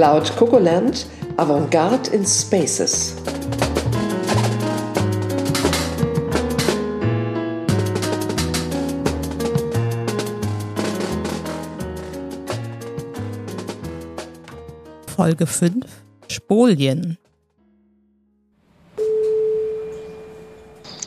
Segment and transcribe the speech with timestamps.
[0.00, 1.04] Cloud Cocoland
[1.36, 3.16] Avantgarde in Spaces.
[15.14, 15.84] Folge 5
[16.28, 17.18] Spolien.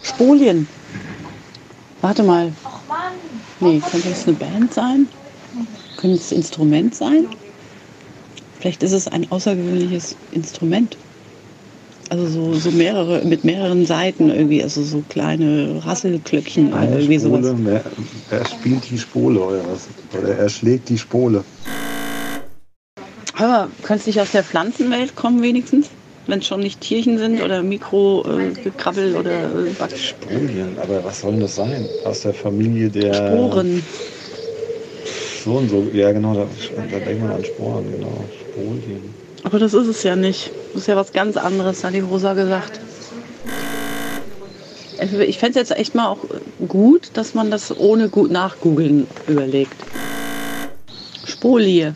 [0.03, 0.67] Spolien.
[2.01, 2.53] Warte mal.
[3.59, 5.07] Nee, könnte es eine Band sein?
[5.97, 7.27] Könnte es ein Instrument sein?
[8.63, 10.95] Vielleicht ist es ein außergewöhnliches Instrument.
[12.09, 17.19] Also so, so mehrere, mit mehreren Seiten irgendwie, also so kleine Rasselklöckchen oder Eine irgendwie
[17.19, 17.83] Spole, sowas.
[18.29, 19.89] wer spielt die Spole oder was?
[20.17, 21.43] Oder er schlägt die Spole.
[23.37, 25.89] Aber könnte es nicht aus der Pflanzenwelt kommen wenigstens?
[26.27, 31.41] Wenn es schon nicht Tierchen sind oder Mikrogekrabbel oder äh, Spolien, aber was soll denn
[31.41, 31.89] das sein?
[32.05, 33.13] Aus der Familie der.
[33.13, 33.83] Sporen.
[35.43, 35.85] So und so.
[35.91, 36.47] Ja, genau, da,
[36.89, 38.23] da denkt man an Sporen, genau.
[38.53, 39.13] Spolien.
[39.43, 40.51] Aber das ist es ja nicht.
[40.73, 42.79] Das ist ja was ganz anderes, hat die Rosa gesagt.
[45.27, 46.19] Ich fände es jetzt echt mal auch
[46.67, 49.73] gut, dass man das ohne gut nachgoogeln überlegt.
[51.25, 51.93] Spolie.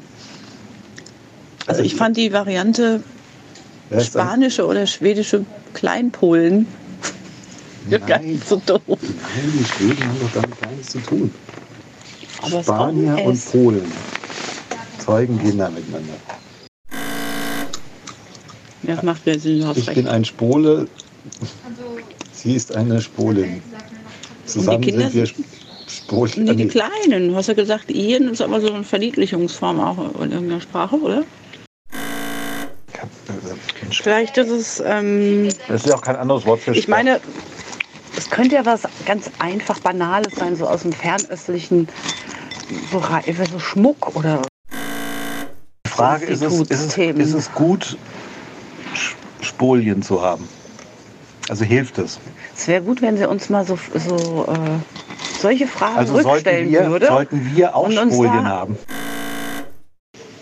[1.68, 3.02] Also ich fand die Variante
[4.00, 6.66] spanische oder schwedische Kleinpolen
[7.90, 8.34] gar Nein.
[8.34, 8.82] nicht so doof.
[8.88, 11.34] Nein, die Schweden haben doch damit gar nichts zu tun.
[12.42, 13.46] Aber Spanier und.
[13.52, 13.92] Polen
[15.08, 16.16] zeugen Kinder miteinander.
[18.88, 20.08] Ja, das macht mehr Sinn, du hast Ich bin recht.
[20.08, 20.88] ein Spole,
[22.32, 23.62] sie ist eine Spolin.
[24.46, 25.46] Zusammen Kinder sind wir
[25.88, 26.46] Spolin.
[26.46, 27.28] Nee, die Kleinen.
[27.28, 31.24] Du hast ja gesagt, Ian ist aber so eine Verniedlichungsform auch in irgendeiner Sprache, oder?
[33.92, 37.20] Vielleicht ist es, ähm, Das ist ja auch kein anderes Wort für ich meine,
[38.16, 41.90] es könnte ja was ganz einfach Banales sein, so aus dem fernöstlichen
[42.92, 44.44] Bereich, so Schmuck oder
[45.86, 47.98] Die Frage ist es, ist, es, ist es gut,
[49.58, 50.48] Spolien zu haben?
[51.50, 52.20] Also hilft es?
[52.56, 56.72] es wäre gut, wenn sie uns mal so, so äh, solche Fragen Also sollten rückstellen
[56.72, 57.08] wir, würde.
[57.08, 58.78] sollten wir auch Spolien haben.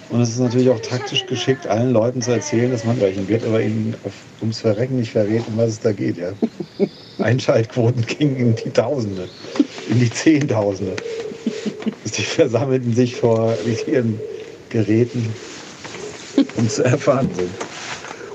[0.10, 3.46] Und es ist natürlich auch taktisch geschickt, allen Leuten zu erzählen, dass man welchen wird,
[3.46, 3.96] aber ihnen
[4.42, 6.18] ums Verrecken nicht verrät, um was es da geht.
[6.18, 6.34] Ja?
[7.20, 9.30] Einschaltquoten gingen in die Tausende,
[9.90, 10.96] in die Zehntausende.
[12.18, 13.54] Die versammelten sich vor
[13.88, 14.20] ihren
[14.70, 15.34] Geräten,
[16.58, 17.52] um zu erfahren sind.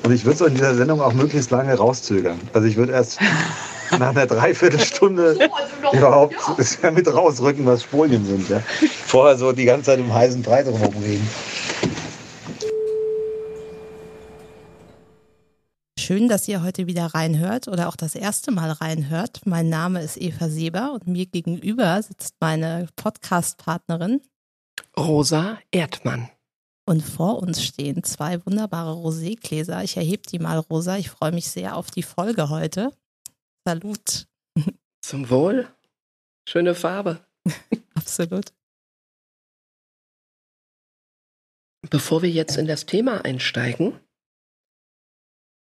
[0.03, 2.41] Und ich würde es in dieser Sendung auch möglichst lange rauszögern.
[2.53, 3.21] Also ich würde erst
[3.91, 5.49] nach einer Dreiviertelstunde
[5.93, 6.35] überhaupt
[6.83, 8.49] ja, mit rausrücken, was Spolien sind.
[8.49, 8.63] Ja.
[9.07, 11.29] Vorher so die ganze Zeit im heißen Brei drum reden.
[15.99, 19.43] Schön, dass ihr heute wieder reinhört oder auch das erste Mal reinhört.
[19.45, 24.21] Mein Name ist Eva Seber und mir gegenüber sitzt meine Podcast-Partnerin
[24.97, 26.31] Rosa Erdmann.
[26.91, 29.85] Und vor uns stehen zwei wunderbare Roségläser.
[29.85, 30.97] Ich erhebe die mal, Rosa.
[30.97, 32.93] Ich freue mich sehr auf die Folge heute.
[33.65, 34.27] Salut.
[35.01, 35.73] Zum Wohl.
[36.49, 37.25] Schöne Farbe.
[37.95, 38.47] Absolut.
[41.89, 44.01] Bevor wir jetzt in das Thema einsteigen,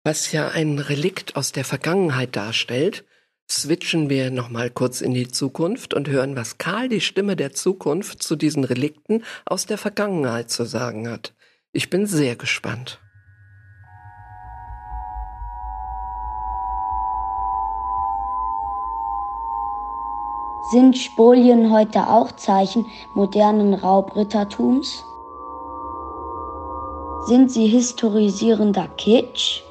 [0.02, 3.04] was ja ein Relikt aus der Vergangenheit darstellt,
[3.50, 8.22] switchen wir nochmal kurz in die Zukunft und hören, was Karl, die Stimme der Zukunft,
[8.22, 11.34] zu diesen Relikten aus der Vergangenheit zu sagen hat.
[11.72, 13.00] Ich bin sehr gespannt.
[20.70, 25.04] Sind Spolien heute auch Zeichen modernen Raubrittertums?
[27.26, 29.62] Sind sie historisierender Kitsch?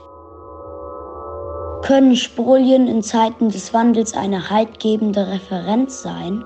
[1.90, 6.44] Können Spolien in Zeiten des Wandels eine haltgebende Referenz sein?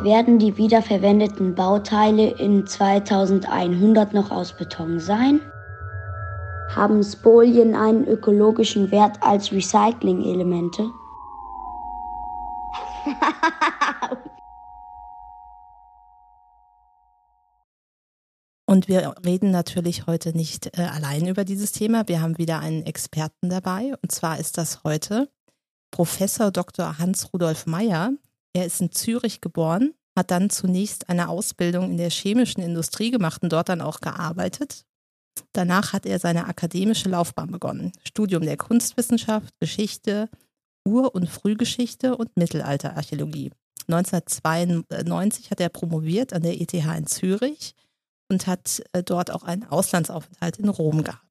[0.00, 5.40] Werden die wiederverwendeten Bauteile in 2100 noch aus Beton sein?
[6.74, 10.90] Haben Spolien einen ökologischen Wert als Recycling-Elemente?
[18.72, 22.08] Und wir reden natürlich heute nicht äh, allein über dieses Thema.
[22.08, 23.92] Wir haben wieder einen Experten dabei.
[24.00, 25.28] Und zwar ist das heute
[25.90, 26.96] Professor Dr.
[26.96, 28.14] Hans-Rudolf Meyer.
[28.54, 33.42] Er ist in Zürich geboren, hat dann zunächst eine Ausbildung in der chemischen Industrie gemacht
[33.42, 34.86] und dort dann auch gearbeitet.
[35.52, 37.92] Danach hat er seine akademische Laufbahn begonnen.
[38.08, 40.30] Studium der Kunstwissenschaft, Geschichte,
[40.88, 43.50] Ur- und Frühgeschichte und Mittelalterarchäologie.
[43.88, 47.74] 1992 hat er promoviert an der ETH in Zürich
[48.28, 51.26] und hat äh, dort auch einen Auslandsaufenthalt in Rom gehabt.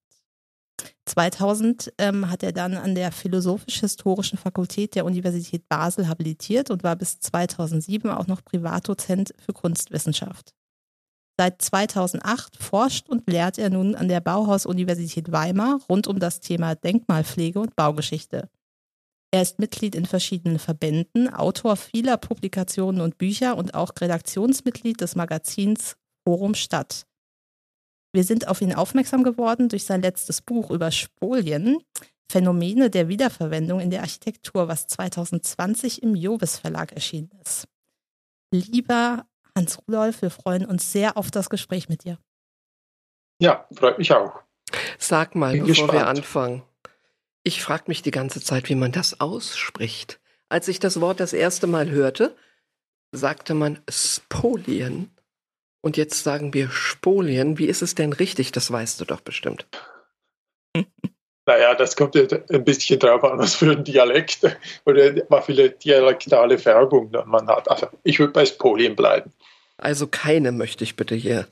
[1.06, 6.96] 2000 ähm, hat er dann an der Philosophisch-Historischen Fakultät der Universität Basel habilitiert und war
[6.96, 10.54] bis 2007 auch noch Privatdozent für Kunstwissenschaft.
[11.38, 16.76] Seit 2008 forscht und lehrt er nun an der Bauhaus-Universität Weimar rund um das Thema
[16.76, 18.50] Denkmalpflege und Baugeschichte.
[19.34, 25.16] Er ist Mitglied in verschiedenen Verbänden, Autor vieler Publikationen und Bücher und auch Redaktionsmitglied des
[25.16, 27.06] Magazins Forum Stadt.
[28.14, 31.78] Wir sind auf ihn aufmerksam geworden durch sein letztes Buch über Spolien,
[32.30, 37.68] Phänomene der Wiederverwendung in der Architektur, was 2020 im Jovis Verlag erschienen ist.
[38.54, 39.26] Lieber
[39.56, 42.18] Hans-Rudolf, wir freuen uns sehr auf das Gespräch mit dir.
[43.40, 44.42] Ja, freut mich auch.
[44.98, 45.94] Sag mal, Bin bevor gespannt.
[45.94, 46.64] wir anfangen.
[47.44, 50.20] Ich frage mich die ganze Zeit, wie man das ausspricht.
[50.48, 52.36] Als ich das Wort das erste Mal hörte,
[53.12, 55.10] sagte man Spolien.
[55.82, 57.58] Und jetzt sagen wir Spolien.
[57.58, 58.52] Wie ist es denn richtig?
[58.52, 59.68] Das weißt du doch bestimmt.
[61.48, 64.42] Naja, das kommt ja ein bisschen drauf an, was für ein Dialekt
[64.86, 67.70] oder was für eine dialektale Färbung man hat.
[67.70, 69.34] Also ich würde bei Spolien bleiben.
[69.78, 71.48] Also keine möchte ich bitte hier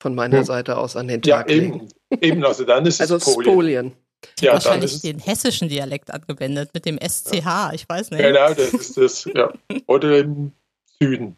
[0.00, 0.44] von meiner hm.
[0.44, 1.88] Seite aus an den Tag ja, eben, legen.
[2.22, 3.52] Eben, also dann ist es also Spolien.
[3.52, 3.92] Spolien.
[4.38, 8.22] Ich ja, wahrscheinlich den hessischen Dialekt angewendet mit dem SCH, ich weiß nicht.
[8.22, 9.52] Genau, das ist das, ja.
[9.86, 10.52] Oder im
[10.98, 11.36] Süden.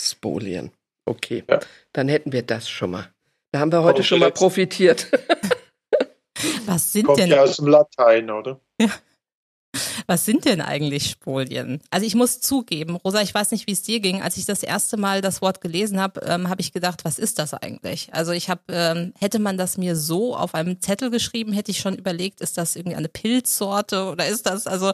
[0.00, 0.72] Spolien.
[1.06, 1.60] Okay, ja.
[1.92, 3.08] dann hätten wir das schon mal.
[3.52, 5.10] Da haben wir heute schon mal profitiert.
[6.66, 7.30] Was sind Kommt denn?
[7.30, 8.60] ja aus dem Latein, oder?
[8.80, 8.90] Ja.
[10.06, 11.80] Was sind denn eigentlich Spolien?
[11.90, 14.22] Also ich muss zugeben, Rosa, ich weiß nicht, wie es dir ging.
[14.22, 17.38] Als ich das erste Mal das Wort gelesen habe, ähm, habe ich gedacht, was ist
[17.38, 18.12] das eigentlich?
[18.12, 21.78] Also ich habe, ähm, hätte man das mir so auf einem Zettel geschrieben, hätte ich
[21.78, 24.92] schon überlegt, ist das irgendwie eine Pilzsorte oder ist das also?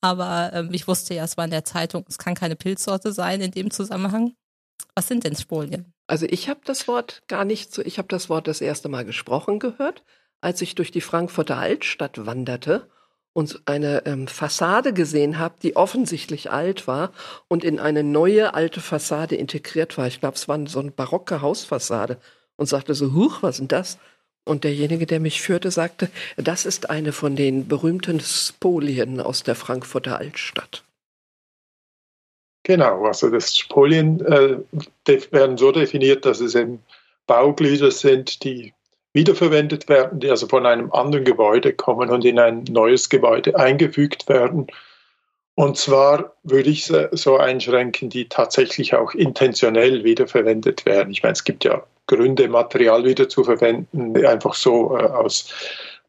[0.00, 3.40] Aber ähm, ich wusste ja, es war in der Zeitung, es kann keine Pilzsorte sein
[3.40, 4.34] in dem Zusammenhang.
[4.94, 5.92] Was sind denn Spolien?
[6.06, 9.04] Also ich habe das Wort gar nicht so, ich habe das Wort das erste Mal
[9.04, 10.02] gesprochen gehört,
[10.40, 12.88] als ich durch die Frankfurter Altstadt wanderte
[13.32, 17.12] und eine ähm, Fassade gesehen habe, die offensichtlich alt war
[17.46, 20.06] und in eine neue alte Fassade integriert war.
[20.06, 22.18] Ich glaube, es war so eine barocke Hausfassade
[22.56, 23.98] und sagte so, huch, was ist das?
[24.44, 29.54] Und derjenige, der mich führte, sagte, das ist eine von den berühmten Spolien aus der
[29.54, 30.82] Frankfurter Altstadt.
[32.68, 34.58] Genau, also das Spolien äh,
[35.30, 36.82] werden so definiert, dass es eben
[37.26, 38.74] Bauglieder sind, die
[39.14, 44.28] wiederverwendet werden, die also von einem anderen Gebäude kommen und in ein neues Gebäude eingefügt
[44.28, 44.66] werden.
[45.54, 51.10] Und zwar würde ich so einschränken, die tatsächlich auch intentionell wiederverwendet werden.
[51.10, 55.54] Ich meine, es gibt ja Gründe, Material wieder zu verwenden, einfach so äh, aus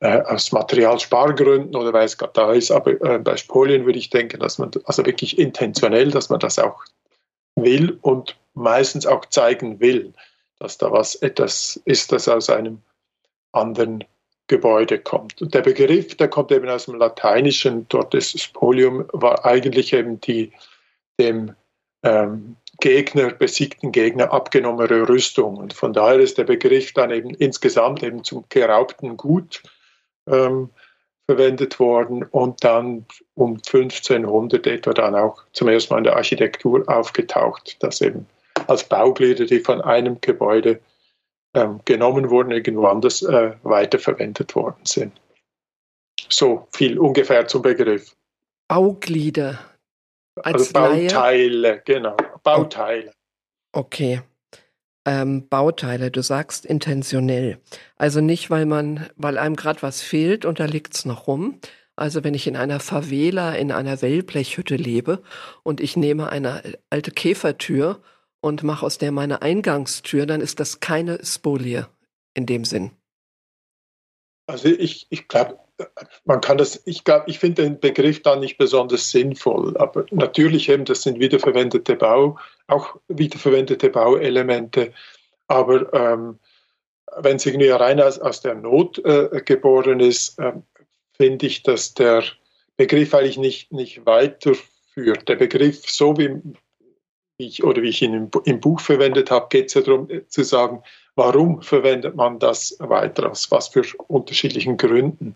[0.01, 2.71] äh, aus Materialspargründen oder weil es gerade da ist.
[2.71, 6.59] Aber äh, bei Spolien würde ich denken, dass man also wirklich intentionell, dass man das
[6.59, 6.83] auch
[7.55, 10.13] will und meistens auch zeigen will,
[10.59, 12.81] dass da was etwas ist, das aus einem
[13.51, 14.03] anderen
[14.47, 15.41] Gebäude kommt.
[15.41, 20.19] Und der Begriff, der kommt eben aus dem Lateinischen, dort ist Spolium, war eigentlich eben
[20.21, 20.51] die
[21.19, 21.55] dem
[22.03, 25.57] ähm, Gegner, besiegten Gegner abgenommene Rüstung.
[25.57, 29.61] Und von daher ist der Begriff dann eben insgesamt eben zum geraubten Gut
[30.29, 30.69] ähm,
[31.27, 33.05] verwendet worden und dann
[33.35, 38.25] um 1500 etwa dann auch zum ersten Mal in der Architektur aufgetaucht, dass eben
[38.67, 40.79] als Bauglieder, die von einem Gebäude
[41.53, 45.13] ähm, genommen wurden, irgendwo anders äh, weiterverwendet worden sind.
[46.29, 48.15] So viel ungefähr zum Begriff.
[48.67, 49.59] Bauglieder.
[50.41, 51.81] Als also Bauteile, Laie?
[51.85, 52.17] genau.
[52.43, 53.11] Bauteile.
[53.71, 54.21] Okay
[55.09, 56.11] ähm, Bauteile.
[56.11, 57.59] Du sagst intentionell.
[57.95, 61.59] Also nicht, weil man, weil einem gerade was fehlt und da liegt's noch rum.
[61.95, 65.23] Also wenn ich in einer Favela, in einer Wellblechhütte lebe
[65.63, 66.61] und ich nehme eine
[66.91, 68.03] alte Käfertür
[68.39, 71.87] und mache aus der meine Eingangstür, dann ist das keine Spolie
[72.35, 72.91] in dem Sinn.
[74.45, 75.57] Also ich, ich glaube,
[76.25, 80.85] man kann das, ich ich finde den Begriff da nicht besonders sinnvoll, aber natürlich eben,
[80.85, 84.93] das sind wiederverwendete Bau, auch wiederverwendete Bauelemente,
[85.47, 86.39] aber ähm,
[87.17, 90.53] wenn es irgendwie rein aus, aus der Not äh, geboren ist, äh,
[91.13, 92.23] finde ich, dass der
[92.77, 95.27] Begriff eigentlich nicht, nicht weiterführt.
[95.27, 96.39] Der Begriff, so wie
[97.37, 100.27] ich oder wie ich ihn im, im Buch verwendet habe, geht es ja darum äh,
[100.27, 100.83] zu sagen,
[101.15, 105.35] warum verwendet man das weiter, aus was für unterschiedlichen Gründen.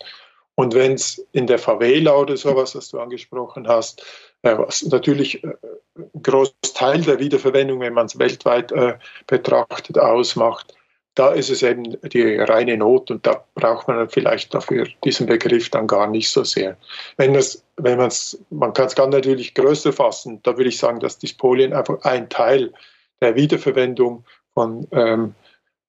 [0.55, 4.05] Und wenn es in der Favela oder sowas, was du angesprochen hast,
[4.43, 5.53] äh, was natürlich äh,
[5.95, 10.75] ein Großteil der Wiederverwendung, wenn man es weltweit äh, betrachtet, ausmacht,
[11.15, 15.69] da ist es eben die reine Not und da braucht man vielleicht dafür diesen Begriff
[15.69, 16.77] dann gar nicht so sehr.
[17.17, 20.77] Wenn das, wenn man es, man kann es ganz natürlich größer fassen, da würde ich
[20.77, 22.73] sagen, dass Dispolien einfach ein Teil
[23.21, 25.35] der Wiederverwendung von ähm,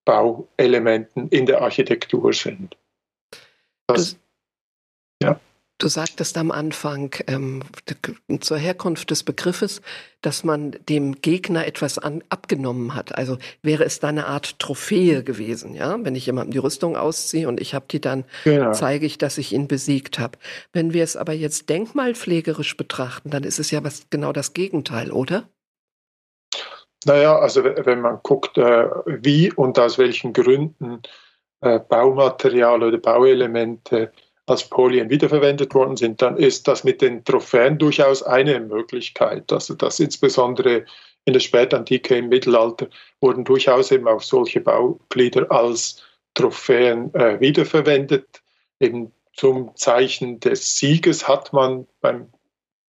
[0.04, 2.76] Bauelementen in der Architektur sind.
[3.86, 4.16] Das,
[5.24, 5.40] ja.
[5.78, 7.60] Du sagtest am Anfang ähm,
[8.40, 9.82] zur Herkunft des Begriffes,
[10.22, 13.18] dass man dem Gegner etwas an, abgenommen hat.
[13.18, 15.98] Also wäre es da eine Art Trophäe gewesen, ja?
[16.00, 18.70] Wenn ich jemandem die Rüstung ausziehe und ich habe die dann, genau.
[18.70, 20.38] zeige ich, dass ich ihn besiegt habe.
[20.72, 25.10] Wenn wir es aber jetzt denkmalpflegerisch betrachten, dann ist es ja was genau das Gegenteil,
[25.10, 25.48] oder?
[27.04, 31.02] Naja, also wenn man guckt, äh, wie und aus welchen Gründen
[31.60, 34.12] äh, Baumaterial oder Bauelemente
[34.46, 39.50] als Polien wiederverwendet worden sind, dann ist das mit den Trophäen durchaus eine Möglichkeit.
[39.52, 40.84] Also dass insbesondere
[41.24, 42.88] in der Spätantike, im Mittelalter,
[43.20, 46.02] wurden durchaus eben auch solche Bauglieder als
[46.34, 48.42] Trophäen äh, wiederverwendet.
[48.80, 52.28] Eben zum Zeichen des Sieges hat man beim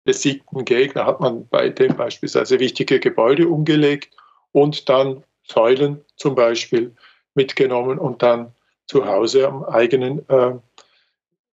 [0.04, 4.16] besiegten Gegner, hat man bei dem beispielsweise wichtige Gebäude umgelegt
[4.52, 6.94] und dann Säulen zum Beispiel
[7.34, 8.54] mitgenommen und dann
[8.88, 10.54] zu Hause am eigenen äh,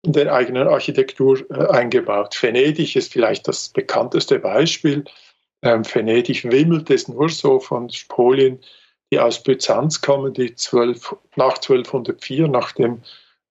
[0.04, 2.36] der eigenen Architektur äh, eingebaut.
[2.42, 5.04] Venedig ist vielleicht das bekannteste Beispiel.
[5.62, 8.60] Ähm, Venedig wimmelt es nur so von Spolien,
[9.12, 13.02] die aus Byzanz kommen, die 12, nach 1204, nach dem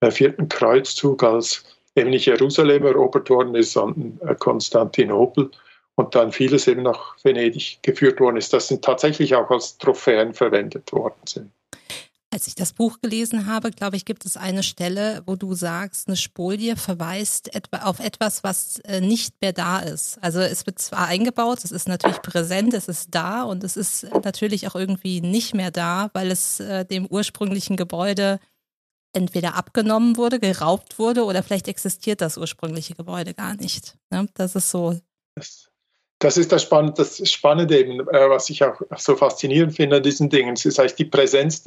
[0.01, 1.63] äh, vierten Kreuzzug, als
[1.95, 5.51] eben nicht Jerusalem erobert worden ist, sondern äh, Konstantinopel
[5.95, 10.33] und dann vieles eben nach Venedig geführt worden ist, das sind tatsächlich auch als Trophäen
[10.33, 11.51] verwendet worden sind.
[12.33, 16.07] Als ich das Buch gelesen habe, glaube ich, gibt es eine Stelle, wo du sagst,
[16.07, 20.17] eine Spolie verweist etwa auf etwas, was äh, nicht mehr da ist.
[20.23, 24.07] Also es wird zwar eingebaut, es ist natürlich präsent, es ist da und es ist
[24.23, 28.39] natürlich auch irgendwie nicht mehr da, weil es äh, dem ursprünglichen Gebäude
[29.13, 33.97] entweder abgenommen wurde, geraubt wurde oder vielleicht existiert das ursprüngliche Gebäude gar nicht.
[34.09, 34.27] Ne?
[34.35, 34.97] Das ist so.
[36.19, 40.03] Das, ist das Spannende, das Spannende eben, äh, was ich auch so faszinierend finde an
[40.03, 40.53] diesen Dingen.
[40.53, 41.63] Es ist eigentlich die Präsenz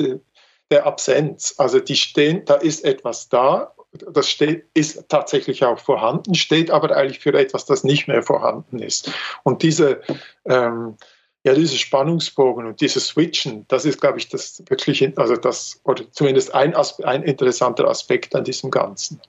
[0.71, 1.55] der Absenz.
[1.59, 3.75] Also die stehen, da ist etwas da,
[4.13, 8.81] das steht, ist tatsächlich auch vorhanden, steht aber eigentlich für etwas, das nicht mehr vorhanden
[8.81, 9.13] ist.
[9.45, 10.01] Und diese,
[10.47, 10.97] ähm,
[11.45, 16.11] ja, diese Spannungsbogen und dieses Switchen, das ist, glaube ich, das wirklich, also das, oder
[16.11, 19.21] zumindest ein, ein interessanter Aspekt an diesem Ganzen.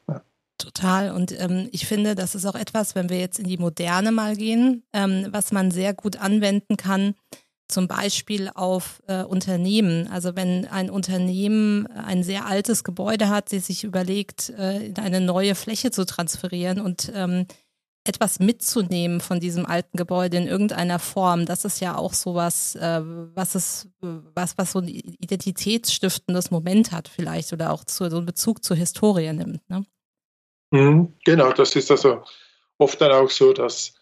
[0.58, 1.12] Total.
[1.12, 4.36] Und ähm, ich finde, das ist auch etwas, wenn wir jetzt in die Moderne mal
[4.38, 7.16] gehen, ähm, was man sehr gut anwenden kann,
[7.68, 10.08] zum Beispiel auf äh, Unternehmen.
[10.08, 15.22] Also wenn ein Unternehmen ein sehr altes Gebäude hat, sie sich überlegt, äh, in eine
[15.22, 17.48] neue Fläche zu transferieren und ähm,
[18.08, 23.02] etwas mitzunehmen von diesem alten Gebäude in irgendeiner Form, das ist ja auch sowas, äh,
[23.04, 28.28] was es, was, was so ein identitätsstiftendes Moment hat vielleicht oder auch zu, so einen
[28.28, 29.68] Bezug zur Historie nimmt.
[29.70, 29.86] Ne?
[30.72, 32.24] Mhm, genau, das ist also
[32.78, 33.95] oft dann auch so, dass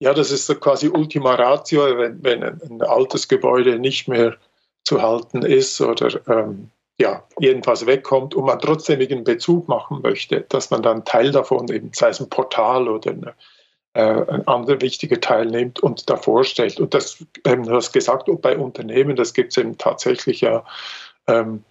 [0.00, 4.36] ja, das ist so quasi Ultima Ratio, wenn, wenn ein, altes Gebäude nicht mehr
[4.84, 10.42] zu halten ist oder ähm, ja, jedenfalls wegkommt und man trotzdem einen Bezug machen möchte,
[10.48, 13.34] dass man dann Teil davon, eben sei es ein Portal oder eine,
[13.94, 16.80] äh, ein anderer wichtiger Teil nimmt und davor stellt.
[16.80, 20.64] Und das, ähm, du hast gesagt, bei Unternehmen, das gibt es eben tatsächlich ja,
[21.28, 21.64] ähm,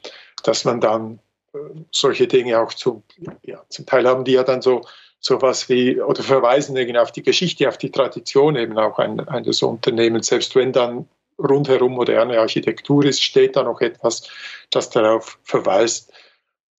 [0.43, 1.19] dass man dann
[1.53, 1.60] äh,
[1.91, 3.03] solche Dinge auch zu,
[3.43, 4.81] ja, zum Teil haben die ja dann so
[5.19, 9.62] sowas wie, oder verweisen irgendwie auf die Geschichte, auf die Tradition eben auch ein, eines
[9.62, 10.27] Unternehmens.
[10.27, 11.07] Selbst wenn dann
[11.39, 14.29] rundherum moderne Architektur ist, steht da noch etwas,
[14.69, 16.12] das darauf verweist,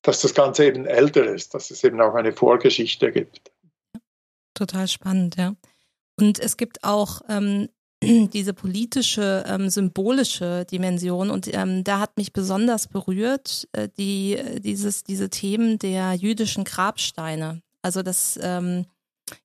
[0.02, 3.52] dass das Ganze eben älter ist, dass es eben auch eine Vorgeschichte gibt.
[4.54, 5.54] Total spannend, ja.
[6.18, 7.68] Und es gibt auch ähm,
[8.02, 11.30] diese politische, ähm, symbolische Dimension.
[11.30, 17.62] Und ähm, da hat mich besonders berührt äh, die, dieses, diese Themen der jüdischen Grabsteine.
[17.88, 18.84] Also dass ähm,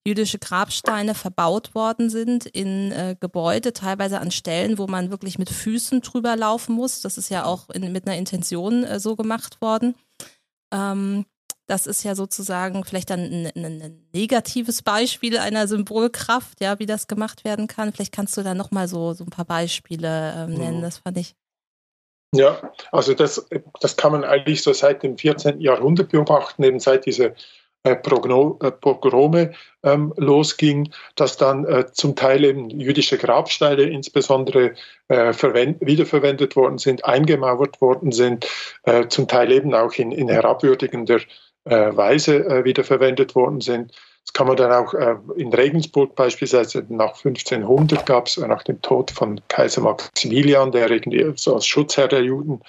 [0.05, 5.49] jüdische Grabsteine verbaut worden sind in äh, Gebäude, teilweise an Stellen, wo man wirklich mit
[5.49, 6.99] Füßen drüber laufen muss.
[6.99, 9.95] Das ist ja auch in, mit einer Intention äh, so gemacht worden.
[10.73, 11.25] Ähm,
[11.67, 16.85] das ist ja sozusagen vielleicht dann ein, ein, ein, negatives Beispiel einer Symbolkraft, ja, wie
[16.85, 17.93] das gemacht werden kann.
[17.93, 21.33] Vielleicht kannst du da nochmal so, so ein paar Beispiele ähm, nennen, das fand ich.
[22.35, 23.47] Ja, also das,
[23.79, 25.61] das kann man eigentlich so seit dem 14.
[25.61, 27.35] Jahrhundert beobachten, eben seit diese
[27.83, 29.51] äh, Pogrome
[29.83, 34.73] ähm, losging, dass dann äh, zum Teil eben jüdische Grabsteine insbesondere
[35.09, 35.33] äh,
[35.81, 38.47] wiederverwendet worden sind, eingemauert worden sind,
[38.83, 41.19] äh, zum Teil eben auch in, in herabwürdigender
[41.65, 43.91] äh, Weise äh, wiederverwendet worden sind.
[44.25, 44.93] Das kann man dann auch
[45.35, 51.33] in Regensburg beispielsweise nach 1500 gab es nach dem Tod von Kaiser Maximilian, der irgendwie
[51.35, 52.61] so als Schutzherr der Juden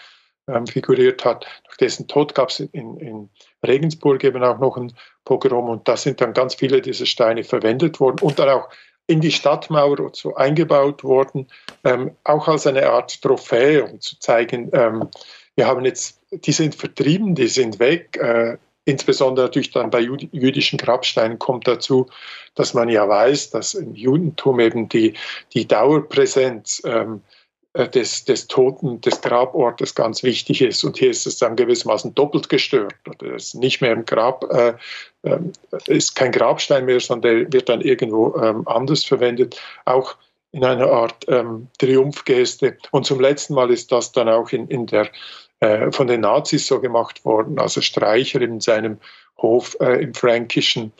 [0.48, 1.46] ähm, figuriert hat.
[1.68, 3.30] Nach dessen Tod gab es in, in
[3.66, 4.92] Regensburg eben auch noch ein
[5.24, 8.68] Pogrom und da sind dann ganz viele dieser Steine verwendet worden und dann auch
[9.06, 11.48] in die Stadtmauer so eingebaut worden,
[11.84, 15.08] ähm, auch als eine Art Trophäe, um zu zeigen, ähm,
[15.56, 20.78] wir haben jetzt, die sind vertrieben, die sind weg, äh, insbesondere natürlich dann bei jüdischen
[20.78, 22.06] Grabsteinen kommt dazu,
[22.54, 25.14] dass man ja weiß, dass im Judentum eben die,
[25.52, 27.33] die Dauerpräsenz ähm, äh,
[27.74, 30.84] des, des Toten, des Grabortes ganz wichtig ist.
[30.84, 32.94] Und hier ist es dann gewissermaßen doppelt gestört.
[33.08, 34.74] Oder ist nicht mehr im Grab, äh,
[35.22, 35.38] äh,
[35.86, 39.60] ist kein Grabstein mehr, sondern der wird dann irgendwo ähm, anders verwendet.
[39.84, 40.16] Auch
[40.52, 42.76] in einer Art ähm, Triumphgeste.
[42.92, 45.10] Und zum letzten Mal ist das dann auch in, in der,
[45.58, 47.58] äh, von den Nazis so gemacht worden.
[47.58, 48.98] Also Streicher in seinem
[49.38, 50.92] Hof äh, im Fränkischen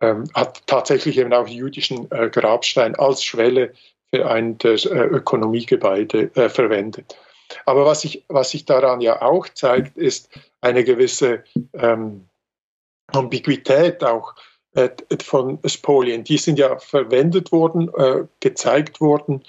[0.00, 3.72] ähm, hat tatsächlich eben auch jüdischen äh, Grabstein als Schwelle
[4.12, 7.16] für ein der äh, Ökonomiegebäude äh, verwendet.
[7.66, 10.28] Aber was sich was sich daran ja auch zeigt, ist
[10.60, 12.28] eine gewisse ähm,
[13.08, 14.34] Ambiguität auch
[14.74, 14.90] äh,
[15.22, 16.24] von Spolien.
[16.24, 19.44] Die sind ja verwendet worden, äh, gezeigt worden,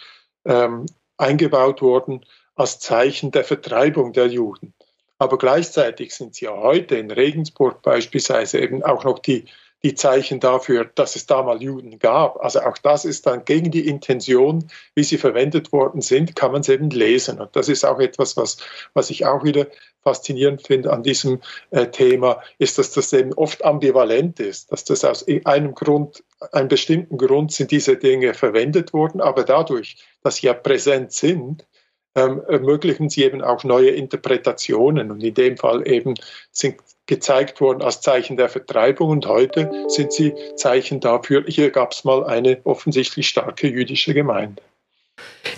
[0.46, 0.86] ähm,
[1.18, 4.74] eingebaut worden als Zeichen der Vertreibung der Juden.
[5.18, 9.46] Aber gleichzeitig sind sie ja heute in Regensburg beispielsweise eben auch noch die
[9.84, 12.42] die Zeichen dafür, dass es da mal Juden gab.
[12.44, 16.62] Also auch das ist dann gegen die Intention, wie sie verwendet worden sind, kann man
[16.62, 17.42] es eben lesen.
[17.42, 18.58] Und das ist auch etwas, was,
[18.94, 19.68] was ich auch wieder
[20.04, 25.04] faszinierend finde an diesem äh, Thema, ist, dass das eben oft ambivalent ist, dass das
[25.04, 30.48] aus einem Grund, einem bestimmten Grund sind diese Dinge verwendet worden, aber dadurch, dass sie
[30.48, 31.66] ja präsent sind,
[32.16, 35.12] ähm, ermöglichen sie eben auch neue Interpretationen.
[35.12, 36.16] Und in dem Fall eben
[36.52, 41.92] sind gezeigt worden als Zeichen der Vertreibung und heute sind sie Zeichen dafür, hier gab
[41.92, 44.62] es mal eine offensichtlich starke jüdische Gemeinde.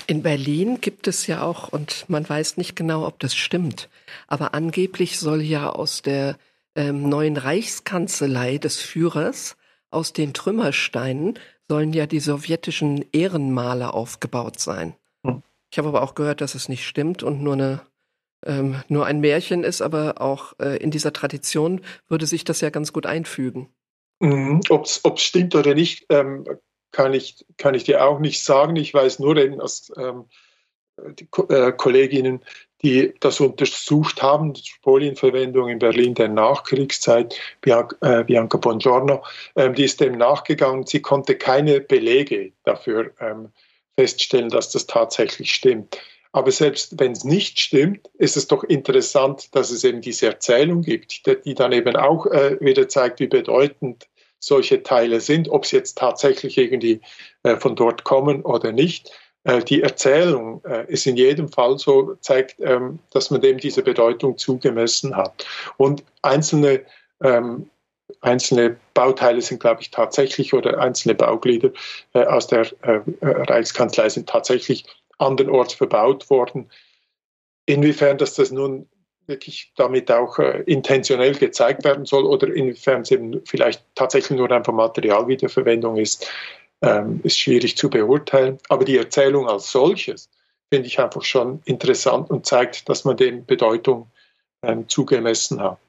[0.07, 3.89] In Berlin gibt es ja auch, und man weiß nicht genau, ob das stimmt,
[4.27, 6.37] aber angeblich soll ja aus der
[6.75, 9.55] ähm, neuen Reichskanzlei des Führers,
[9.91, 14.93] aus den Trümmersteinen, sollen ja die sowjetischen Ehrenmale aufgebaut sein.
[15.75, 17.81] Ich habe aber auch gehört, dass es nicht stimmt und nur eine
[18.45, 22.69] ähm, nur ein Märchen ist, aber auch äh, in dieser Tradition würde sich das ja
[22.69, 23.67] ganz gut einfügen.
[24.21, 24.61] Mhm.
[24.69, 26.45] Ob es stimmt oder nicht, ähm,
[26.93, 28.77] kann, ich, kann ich dir auch nicht sagen.
[28.77, 30.29] Ich weiß nur, eben, dass ähm,
[31.19, 32.39] die Ko äh, Kolleginnen,
[32.81, 39.25] die das untersucht haben, die Spolienverwendung in Berlin der Nachkriegszeit, Bianca, äh, Bianca Bongiorno,
[39.57, 40.85] ähm, die ist dem nachgegangen.
[40.85, 43.49] Sie konnte keine Belege dafür ähm,
[43.97, 45.97] feststellen, dass das tatsächlich stimmt.
[46.31, 50.81] Aber selbst wenn es nicht stimmt, ist es doch interessant, dass es eben diese Erzählung
[50.81, 54.07] gibt, die, dann eben auch äh, wieder zeigt, wie bedeutend
[54.39, 56.99] solche Teile sind, ob sie jetzt tatsächlich irgendwie
[57.43, 59.11] äh, von dort kommen oder nicht.
[59.45, 63.81] Äh, die Erzählung äh, ist in jedem Fall so, zeigt, ähm, dass man dem diese
[63.81, 65.45] Bedeutung zugemessen hat.
[65.77, 66.81] Und einzelne
[67.23, 67.69] ähm,
[68.21, 71.71] einzelne Bauteile sind, glaube ich, tatsächlich oder einzelne Bauglieder
[72.13, 74.85] äh, aus der äh, Reichskanzlei sind tatsächlich
[75.17, 76.69] andernorts verbaut worden.
[77.65, 78.87] Inwiefern dass das nun
[79.27, 84.51] wirklich damit auch äh, intentionell gezeigt werden soll oder inwiefern es eben vielleicht tatsächlich nur
[84.51, 86.29] einfach Materialwiederverwendung ist,
[86.81, 88.59] ähm, ist schwierig zu beurteilen.
[88.69, 90.29] Aber die Erzählung als solches
[90.69, 94.11] finde ich einfach schon interessant und zeigt, dass man dem Bedeutung
[94.61, 95.79] ähm, zugemessen hat.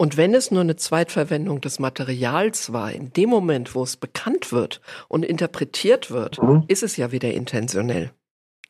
[0.00, 4.52] Und wenn es nur eine Zweitverwendung des Materials war, in dem Moment, wo es bekannt
[4.52, 6.64] wird und interpretiert wird, mhm.
[6.68, 8.12] ist es ja wieder intentionell.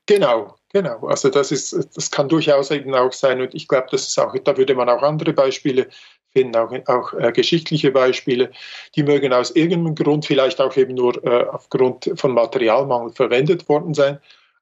[0.06, 1.06] Genau, genau.
[1.06, 3.42] Also das ist, das kann durchaus eben auch sein.
[3.42, 5.88] Und ich glaube, das ist auch, da würde man auch andere Beispiele
[6.32, 8.50] finden, auch, auch äh, geschichtliche Beispiele.
[8.96, 13.92] Die mögen aus irgendeinem Grund vielleicht auch eben nur äh, aufgrund von Materialmangel verwendet worden
[13.92, 14.18] sein.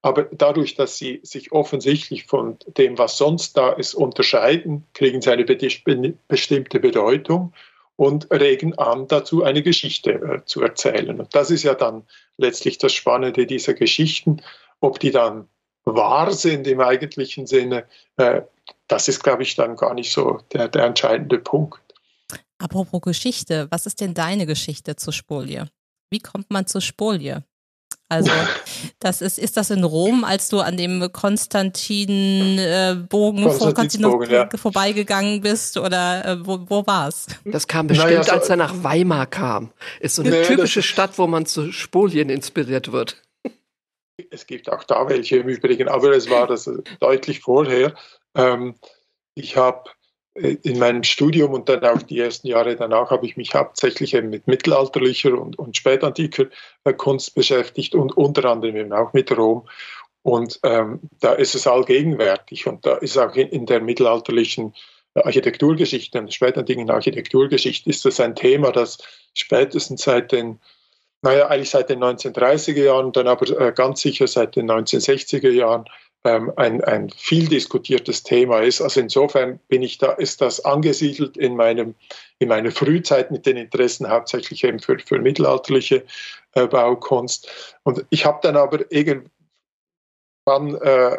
[0.06, 5.32] Aber dadurch, dass sie sich offensichtlich von dem, was sonst da ist, unterscheiden, kriegen sie
[5.32, 5.44] eine
[6.28, 7.52] bestimmte Bedeutung
[7.96, 11.18] und regen an, dazu eine Geschichte äh, zu erzählen.
[11.18, 12.04] Und das ist ja dann
[12.36, 14.42] letztlich das Spannende dieser Geschichten
[14.80, 15.48] ob die dann
[15.84, 18.42] wahr sind im eigentlichen Sinne, äh,
[18.88, 21.80] das ist, glaube ich, dann gar nicht so der, der entscheidende Punkt.
[22.58, 25.68] Apropos Geschichte, was ist denn deine Geschichte zur Spolie?
[26.10, 27.44] Wie kommt man zur Spolie?
[28.08, 28.30] Also,
[29.00, 34.48] das ist, ist das in Rom, als du an dem Konstantin-Bogen äh, vor Konstantinopel ja.
[34.54, 37.26] vorbeigegangen bist oder äh, wo, wo war's?
[37.44, 39.72] Das kam bestimmt, naja, so, als er nach Weimar kam.
[40.00, 43.22] Ist so eine nee, typische Stadt, wo man zu Spolien inspiriert wird.
[44.30, 47.96] Es gibt auch da welche im Übrigen, aber es war das deutlich vorher.
[48.34, 48.76] Ähm,
[49.34, 49.95] ich habe äh,
[50.36, 54.30] in meinem Studium und dann auch die ersten Jahre danach habe ich mich hauptsächlich eben
[54.30, 56.46] mit mittelalterlicher und, und spätantiker
[56.84, 59.66] äh, Kunst beschäftigt und unter anderem eben auch mit Rom.
[60.22, 64.74] Und ähm, da ist es allgegenwärtig und da ist auch in, in der mittelalterlichen
[65.14, 68.98] Architekturgeschichte, in der spätantiken Architekturgeschichte ist das ein Thema, das
[69.34, 70.60] spätestens seit den
[71.22, 75.86] naja, eigentlich seit den 1930er Jahren, dann aber äh, ganz sicher seit den 1960er Jahren
[76.24, 78.80] ein, ein viel diskutiertes Thema ist.
[78.80, 81.94] Also insofern bin ich da, ist das angesiedelt in meinem,
[82.38, 86.04] in meiner Frühzeit mit den Interessen hauptsächlich eben für, für mittelalterliche
[86.54, 87.76] äh, Baukunst.
[87.84, 89.30] Und ich habe dann aber irgendwann
[90.80, 91.18] äh,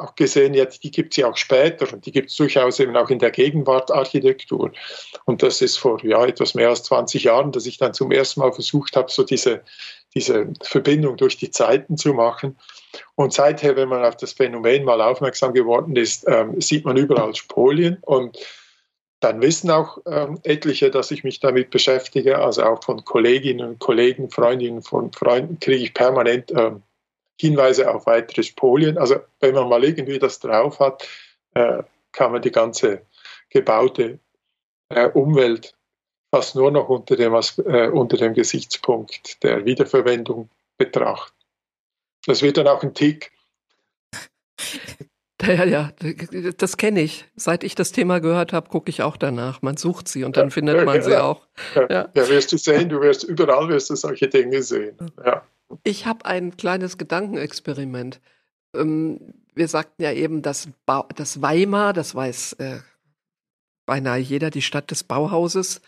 [0.00, 2.96] auch gesehen, jetzt, die gibt es ja auch später und die gibt es durchaus eben
[2.96, 4.72] auch in der Gegenwartarchitektur.
[5.24, 8.40] Und das ist vor ja, etwas mehr als 20 Jahren, dass ich dann zum ersten
[8.40, 9.62] Mal versucht habe, so diese,
[10.14, 12.56] diese Verbindung durch die Zeiten zu machen.
[13.14, 17.34] Und seither, wenn man auf das Phänomen mal aufmerksam geworden ist, ähm, sieht man überall
[17.34, 18.38] Spolien und
[19.20, 22.38] dann wissen auch ähm, etliche, dass ich mich damit beschäftige.
[22.38, 26.82] Also auch von Kolleginnen und Kollegen, Freundinnen von Freunden kriege ich permanent ähm,
[27.40, 28.98] Hinweise auf weitere Spolien.
[28.98, 31.08] Also wenn man mal irgendwie das drauf hat,
[31.54, 33.02] äh, kann man die ganze
[33.48, 34.18] gebaute
[34.88, 35.74] äh, Umwelt
[36.32, 40.48] fast nur noch unter dem, äh, unter dem Gesichtspunkt der Wiederverwendung
[40.78, 41.36] betrachten.
[42.26, 43.32] Das wird dann auch ein Tick.
[45.42, 45.90] Ja, ja,
[46.58, 47.24] das kenne ich.
[47.34, 49.62] Seit ich das Thema gehört habe, gucke ich auch danach.
[49.62, 51.46] Man sucht sie und dann ja, findet man ja, sie auch.
[51.74, 52.10] Ja.
[52.14, 54.98] ja, wirst du sehen, du wirst überall wirst du solche Dinge sehen.
[55.24, 55.42] Ja.
[55.84, 58.20] Ich habe ein kleines Gedankenexperiment.
[58.74, 62.78] Ähm, wir sagten ja eben, dass, ba dass Weimar, das weiß äh,
[63.86, 65.80] beinahe jeder, die Stadt des Bauhauses,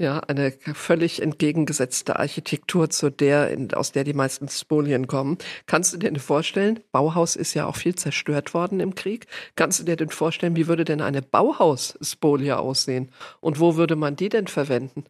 [0.00, 5.36] ja, eine völlig entgegengesetzte Architektur zu der, in, aus der die meisten Spolien kommen.
[5.66, 9.26] Kannst du dir denn vorstellen, Bauhaus ist ja auch viel zerstört worden im Krieg.
[9.56, 13.12] Kannst du dir denn vorstellen, wie würde denn eine Bauhaus-Spolie aussehen?
[13.40, 15.04] Und wo würde man die denn verwenden?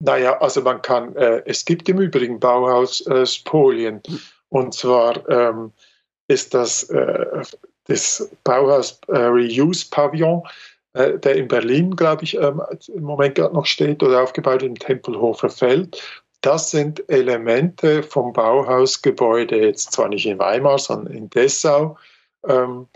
[0.00, 4.02] Naja, also man kann, äh, es gibt im Übrigen Bauhaus-Spolien.
[4.06, 4.12] Äh,
[4.48, 5.72] und zwar ähm,
[6.28, 7.42] ist das äh,
[7.86, 10.42] das Bauhaus äh, Reuse Pavillon
[10.94, 14.76] äh, der in Berlin, glaube ich, ähm, im Moment gerade noch steht oder aufgebaut im
[14.76, 16.00] Tempelhofer Feld.
[16.40, 21.96] Das sind Elemente vom Bauhausgebäude, jetzt zwar nicht in Weimar, sondern in Dessau,
[22.46, 22.86] ähm,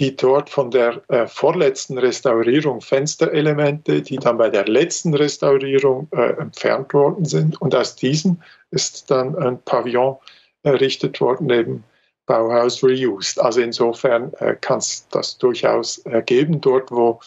[0.00, 6.40] die dort von der äh, vorletzten Restaurierung Fensterelemente, die dann bei der letzten Restaurierung äh,
[6.40, 7.60] entfernt worden sind.
[7.60, 10.16] Und aus diesen ist dann ein Pavillon
[10.62, 11.84] errichtet worden, eben
[12.24, 13.38] Bauhaus reused.
[13.38, 17.20] Also insofern äh, kann es das durchaus geben, dort wo,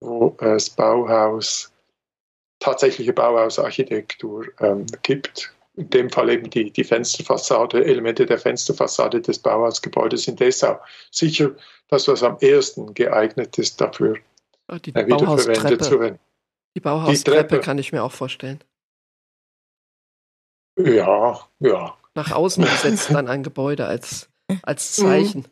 [0.00, 1.72] wo äh, es Bauhaus,
[2.58, 5.54] tatsächliche Bauhausarchitektur ähm, gibt.
[5.74, 10.78] In dem Fall eben die, die Fensterfassade, Elemente der Fensterfassade des Bauhausgebäudes in Dessau.
[11.10, 11.52] Sicher
[11.88, 14.18] das, was am ehesten geeignet ist, dafür
[14.68, 16.18] ah, die äh, wiederverwendet zu werden.
[16.76, 18.62] Die Bauhaustreppe kann ich mir auch vorstellen.
[20.78, 24.28] Ja, ja, nach außen gesetzt dann ein Gebäude als,
[24.62, 25.46] als Zeichen.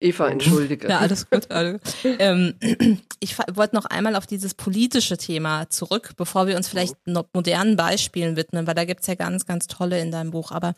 [0.00, 0.08] Mhm.
[0.08, 0.88] Eva, entschuldige.
[0.88, 1.50] Ja, alles gut.
[1.50, 2.16] Alles gut.
[2.18, 2.54] Ähm,
[3.20, 7.76] ich wollte noch einmal auf dieses politische Thema zurück, bevor wir uns vielleicht noch modernen
[7.76, 10.52] Beispielen widmen, weil da gibt es ja ganz, ganz tolle in deinem Buch.
[10.52, 10.74] Aber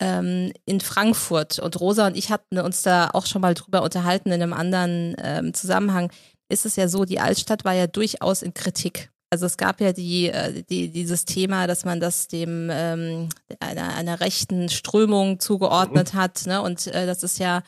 [0.00, 4.30] ähm, in Frankfurt und Rosa und ich hatten uns da auch schon mal drüber unterhalten
[4.30, 6.10] in einem anderen ähm, Zusammenhang,
[6.48, 9.10] ist es ja so, die Altstadt war ja durchaus in Kritik.
[9.30, 13.28] Also es gab ja die, äh, die, dieses Thema, dass man das dem ähm,
[13.58, 16.18] einer, einer rechten Strömung zugeordnet mhm.
[16.18, 16.46] hat.
[16.46, 16.62] Ne?
[16.62, 17.62] Und äh, das ist ja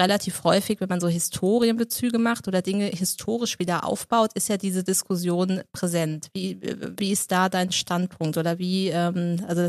[0.00, 4.84] relativ häufig, wenn man so Historienbezüge macht oder Dinge historisch wieder aufbaut, ist ja diese
[4.84, 6.28] Diskussion präsent.
[6.34, 6.60] Wie,
[6.98, 9.68] wie ist da dein Standpunkt oder wie, ähm, also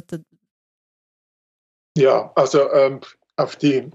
[1.97, 3.01] ja, also ähm,
[3.37, 3.89] auf die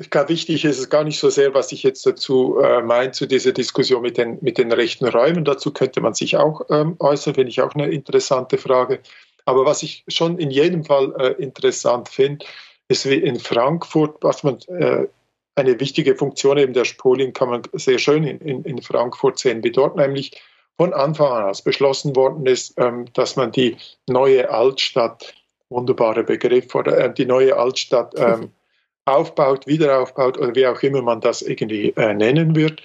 [0.00, 3.10] ich glaube, wichtig ist es gar nicht so sehr, was ich jetzt dazu äh, meine,
[3.10, 5.44] zu dieser Diskussion mit den, mit den rechten Räumen.
[5.44, 9.00] Dazu könnte man sich auch ähm, äußern, finde ich auch eine interessante Frage.
[9.44, 12.46] Aber was ich schon in jedem Fall äh, interessant finde,
[12.88, 15.06] ist wie in Frankfurt, was man äh,
[15.54, 19.62] eine wichtige Funktion eben der Spolien kann man sehr schön in, in, in Frankfurt sehen,
[19.62, 20.40] wie dort nämlich
[20.76, 23.76] von Anfang an aus beschlossen worden ist, ähm, dass man die
[24.08, 25.34] neue Altstadt,
[25.68, 28.52] wunderbarer Begriff, oder äh, die neue Altstadt ähm,
[29.04, 32.80] aufbaut, wieder aufbaut oder wie auch immer man das irgendwie äh, nennen wird,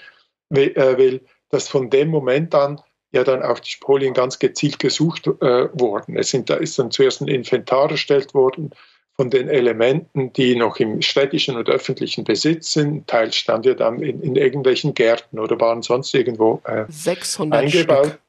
[0.50, 5.28] äh, will, dass von dem Moment an ja dann auch die Spolien ganz gezielt gesucht
[5.28, 6.18] äh, wurden.
[6.18, 8.72] Es sind, da ist dann zuerst ein Inventar erstellt worden
[9.16, 12.94] von den Elementen, die noch im städtischen und öffentlichen Besitz sind.
[12.94, 17.60] Ein Teil stand ja dann in, in irgendwelchen Gärten oder waren sonst irgendwo äh, 600
[17.60, 18.06] eingebaut.
[18.06, 18.20] Stück.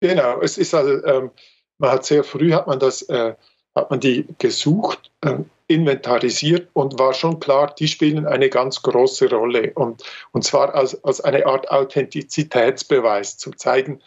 [0.00, 1.30] Genau, es ist also, ähm,
[1.78, 3.34] man hat sehr früh hat man das, äh,
[3.74, 9.30] hat man die gesucht, äh, inventarisiert und war schon klar, die spielen eine ganz große
[9.30, 9.72] Rolle.
[9.74, 14.00] Und, und zwar als, als eine Art Authentizitätsbeweis zu zeigen,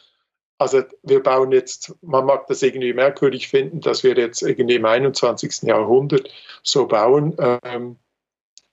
[0.60, 4.86] also wir bauen jetzt, man mag das irgendwie merkwürdig finden, dass wir jetzt irgendwie im
[4.86, 5.64] 21.
[5.64, 6.30] Jahrhundert
[6.64, 7.96] so bauen, ähm,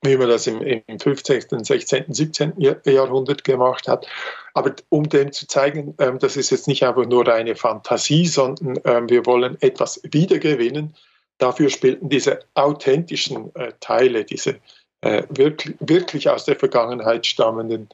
[0.03, 2.55] wie man das im, im 15., 16., 17.
[2.85, 4.07] Jahrhundert gemacht hat.
[4.55, 8.81] Aber um dem zu zeigen, ähm, das ist jetzt nicht einfach nur eine Fantasie, sondern
[8.85, 10.95] ähm, wir wollen etwas wiedergewinnen,
[11.39, 14.57] dafür spielten diese authentischen äh, Teile, diese
[15.03, 17.89] äh, wirklich, wirklich aus der Vergangenheit stammenden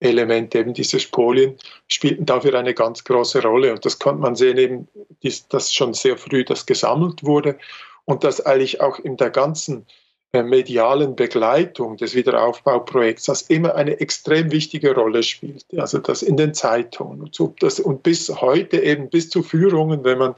[0.00, 1.56] Elemente, eben diese Spolien,
[1.88, 3.72] spielten dafür eine ganz große Rolle.
[3.72, 4.88] Und das konnte man sehen, eben,
[5.48, 7.58] dass schon sehr früh das gesammelt wurde
[8.04, 9.86] und dass eigentlich auch in der ganzen
[10.32, 15.64] medialen Begleitung des Wiederaufbauprojekts das immer eine extrem wichtige Rolle spielt.
[15.76, 20.04] Also das in den Zeitungen und, so, das, und bis heute eben bis zu Führungen,
[20.04, 20.34] wenn man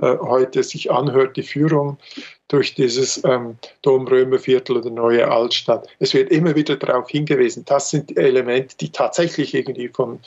[0.00, 1.98] äh, heute sich anhört, die Führungen
[2.48, 5.88] durch dieses ähm, Domrömerviertel oder Neue Altstadt.
[5.98, 10.20] Es wird immer wieder darauf hingewiesen, das sind Elemente, die tatsächlich irgendwie von,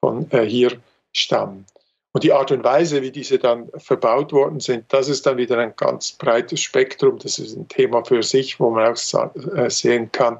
[0.00, 0.72] von äh, hier
[1.12, 1.64] stammen.
[2.12, 5.58] Und die Art und Weise, wie diese dann verbaut worden sind, das ist dann wieder
[5.58, 7.18] ein ganz breites Spektrum.
[7.18, 10.38] Das ist ein Thema für sich, wo man auch äh, sehen kann,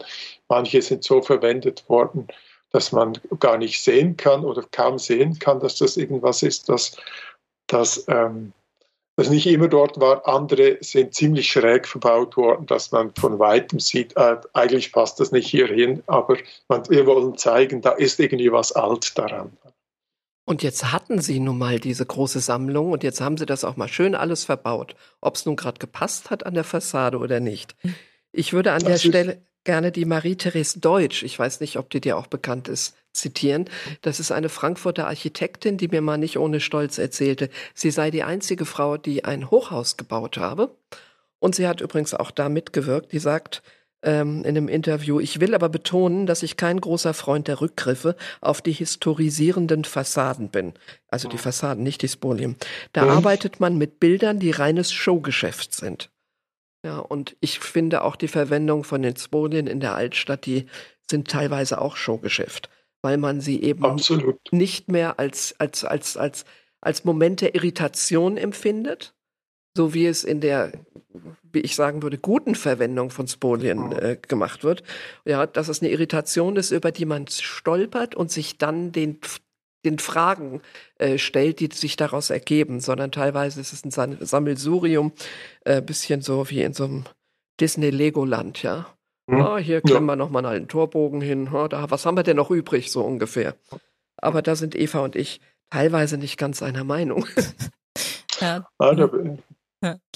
[0.48, 2.26] manche sind so verwendet worden,
[2.72, 6.96] dass man gar nicht sehen kann oder kaum sehen kann, dass das irgendwas ist, das,
[7.68, 8.52] das, ähm,
[9.16, 10.26] das nicht immer dort war.
[10.26, 15.30] Andere sind ziemlich schräg verbaut worden, dass man von weitem sieht, äh, eigentlich passt das
[15.30, 16.36] nicht hier hin, aber
[16.68, 19.56] man, wir wollen zeigen, da ist irgendwie was alt daran.
[20.50, 23.76] Und jetzt hatten Sie nun mal diese große Sammlung und jetzt haben Sie das auch
[23.76, 27.76] mal schön alles verbaut, ob es nun gerade gepasst hat an der Fassade oder nicht.
[28.32, 32.00] Ich würde an das der Stelle gerne die Marie-Therese Deutsch, ich weiß nicht, ob die
[32.00, 33.70] dir auch bekannt ist, zitieren.
[34.02, 38.24] Das ist eine Frankfurter Architektin, die mir mal nicht ohne Stolz erzählte, sie sei die
[38.24, 40.76] einzige Frau, die ein Hochhaus gebaut habe.
[41.38, 43.12] Und sie hat übrigens auch da mitgewirkt.
[43.12, 43.62] Die sagt,
[44.02, 45.20] ähm, in einem Interview.
[45.20, 50.50] Ich will aber betonen, dass ich kein großer Freund der Rückgriffe auf die historisierenden Fassaden
[50.50, 50.74] bin.
[51.08, 52.56] Also die Fassaden, nicht die Spolien.
[52.92, 53.10] Da mhm.
[53.10, 56.10] arbeitet man mit Bildern, die reines Showgeschäft sind.
[56.84, 60.66] Ja, und ich finde auch die Verwendung von den Spolien in der Altstadt, die
[61.10, 62.70] sind teilweise auch Showgeschäft,
[63.02, 64.40] weil man sie eben Absolut.
[64.50, 66.44] nicht mehr als, als, als, als,
[66.80, 69.14] als Moment der Irritation empfindet,
[69.76, 70.72] so wie es in der
[71.52, 74.82] wie ich sagen würde, guten Verwendung von Spolien äh, gemacht wird.
[75.24, 79.18] Ja, dass es eine Irritation ist, über die man stolpert und sich dann den,
[79.84, 80.60] den Fragen
[80.98, 85.12] äh, stellt, die sich daraus ergeben, sondern teilweise ist es ein Sammelsurium,
[85.64, 87.04] äh, bisschen so wie in so einem
[87.60, 88.86] Disney-Legoland, ja.
[89.26, 89.40] Mhm.
[89.40, 90.12] Ah, hier können ja.
[90.12, 91.50] wir nochmal einen Torbogen hin.
[91.52, 93.54] Oh, da, was haben wir denn noch übrig, so ungefähr?
[94.16, 97.26] Aber da sind Eva und ich teilweise nicht ganz einer Meinung.
[98.40, 98.66] ja.
[98.78, 99.10] Ah, da,
[99.82, 99.96] ja.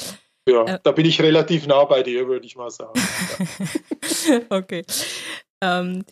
[0.46, 3.00] Ja, äh, da bin ich relativ nah bei dir, würde ich mal sagen.
[4.50, 4.84] okay.
[5.62, 6.04] Ähm,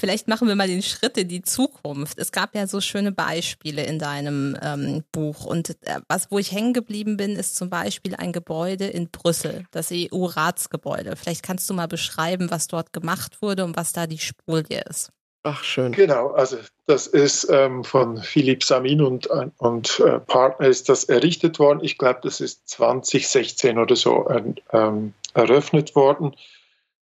[0.00, 2.16] vielleicht machen wir mal den Schritt in die Zukunft.
[2.18, 5.44] Es gab ja so schöne Beispiele in deinem ähm, Buch.
[5.46, 9.64] Und äh, was, wo ich hängen geblieben bin, ist zum Beispiel ein Gebäude in Brüssel,
[9.72, 11.16] das EU-Ratsgebäude.
[11.16, 15.10] Vielleicht kannst du mal beschreiben, was dort gemacht wurde und was da die Spolie ist.
[15.44, 15.90] Ach, schön.
[15.90, 19.26] Genau, also das ist ähm, von Philipp Samin und,
[19.58, 21.80] und äh, Partner ist das errichtet worden.
[21.82, 24.28] Ich glaube, das ist 2016 oder so
[24.72, 26.36] ähm, eröffnet worden.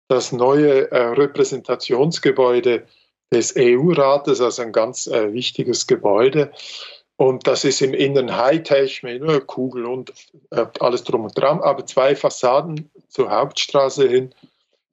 [0.08, 2.86] Das neue äh, Repräsentationsgebäude
[3.30, 6.50] des EU-Rates, also ein ganz äh, wichtiges Gebäude.
[7.16, 10.14] Und das ist im Inneren Hightech mit ne, Kugel und
[10.50, 11.60] äh, alles drum und dran.
[11.60, 14.34] Aber zwei Fassaden zur Hauptstraße hin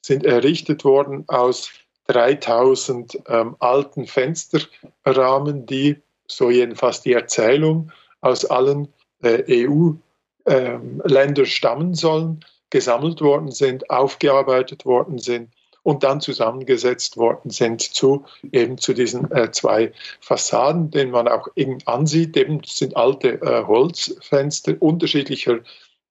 [0.01, 1.71] sind errichtet worden aus
[2.07, 7.91] 3000 ähm, alten Fensterrahmen, die, so jedenfalls die Erzählung,
[8.21, 8.87] aus allen
[9.21, 15.51] äh, EU-Ländern ähm, stammen sollen, gesammelt worden sind, aufgearbeitet worden sind
[15.83, 21.47] und dann zusammengesetzt worden sind zu eben zu diesen äh, zwei Fassaden, denen man auch
[21.55, 22.35] eben ansieht.
[22.35, 25.59] Eben sind alte äh, Holzfenster unterschiedlicher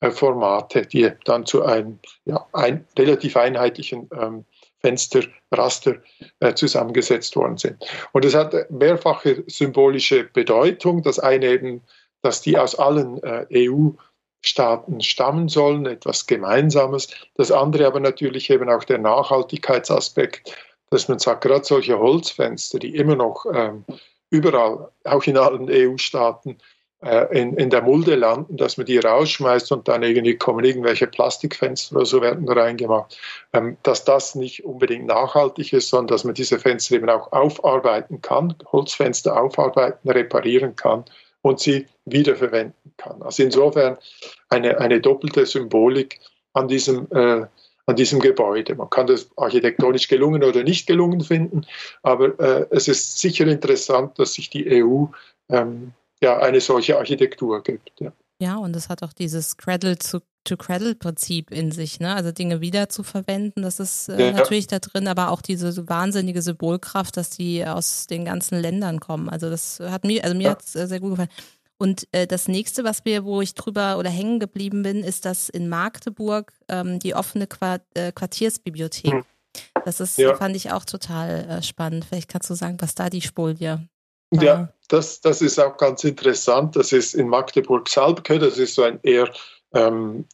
[0.00, 4.46] äh, Formate, die dann zu einem ja, ein, relativ einheitlichen ähm,
[4.86, 5.96] Fensterraster
[6.38, 7.84] äh, zusammengesetzt worden sind.
[8.12, 11.02] Und es hat mehrfache symbolische Bedeutung.
[11.02, 11.82] Das eine eben,
[12.22, 17.08] dass die aus allen äh, EU-Staaten stammen sollen, etwas Gemeinsames.
[17.34, 20.56] Das andere aber natürlich eben auch der Nachhaltigkeitsaspekt,
[20.90, 23.84] dass man sagt, gerade solche Holzfenster, die immer noch ähm,
[24.30, 26.58] überall, auch in allen EU-Staaten,
[27.02, 31.96] in, in der Mulde landen, dass man die rausschmeißt und dann irgendwie kommen irgendwelche Plastikfenster
[31.96, 33.18] oder so werden reingemacht,
[33.52, 38.22] ähm, dass das nicht unbedingt nachhaltig ist, sondern dass man diese Fenster eben auch aufarbeiten
[38.22, 41.04] kann, Holzfenster aufarbeiten, reparieren kann
[41.42, 43.20] und sie wiederverwenden kann.
[43.22, 43.98] Also insofern
[44.48, 46.20] eine, eine doppelte Symbolik
[46.54, 47.46] an diesem äh,
[47.88, 48.74] an diesem Gebäude.
[48.74, 51.66] Man kann das architektonisch gelungen oder nicht gelungen finden,
[52.02, 55.04] aber äh, es ist sicher interessant, dass sich die EU
[55.50, 58.00] ähm, ja, eine solche Architektur gibt.
[58.00, 58.12] Ja.
[58.38, 62.14] Ja, und es hat auch dieses Cradle-to-Cradle-Prinzip in sich, ne?
[62.14, 64.32] Also Dinge wieder zu verwenden, das ist äh, ja.
[64.32, 69.30] natürlich da drin, aber auch diese wahnsinnige Symbolkraft, dass die aus den ganzen Ländern kommen.
[69.30, 71.30] Also das hat mir, also mir hat es äh, sehr gut gefallen.
[71.78, 75.48] Und äh, das nächste, was wir, wo ich drüber oder hängen geblieben bin, ist, dass
[75.48, 79.14] in Magdeburg ähm, die offene Quart äh, Quartiersbibliothek.
[79.14, 79.24] Mhm.
[79.84, 80.34] Das ist, ja.
[80.36, 82.04] fand ich auch total äh, spannend.
[82.04, 83.88] Vielleicht kannst du sagen, was da die Spolie
[84.42, 86.76] Ja, das, das ist auch ganz interessant.
[86.76, 89.30] Das ist in Magdeburg-Salbke, das ist so ein eher
[89.74, 90.24] ähm,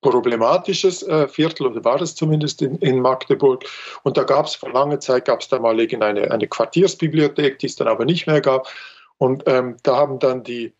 [0.00, 3.64] problematisches äh, Viertel, oder war es zumindest in, in Magdeburg.
[4.02, 7.66] Und da gab es vor langer Zeit, gab es da mal eine, eine Quartiersbibliothek, die
[7.66, 8.68] es dann aber nicht mehr gab.
[9.18, 10.72] Und ähm, da haben dann die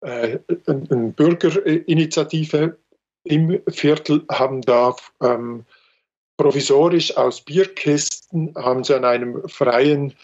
[0.00, 2.76] äh, eine Bürgerinitiative
[3.24, 5.64] im Viertel haben da ähm,
[6.36, 10.14] provisorisch aus Bierkisten haben sie an einem freien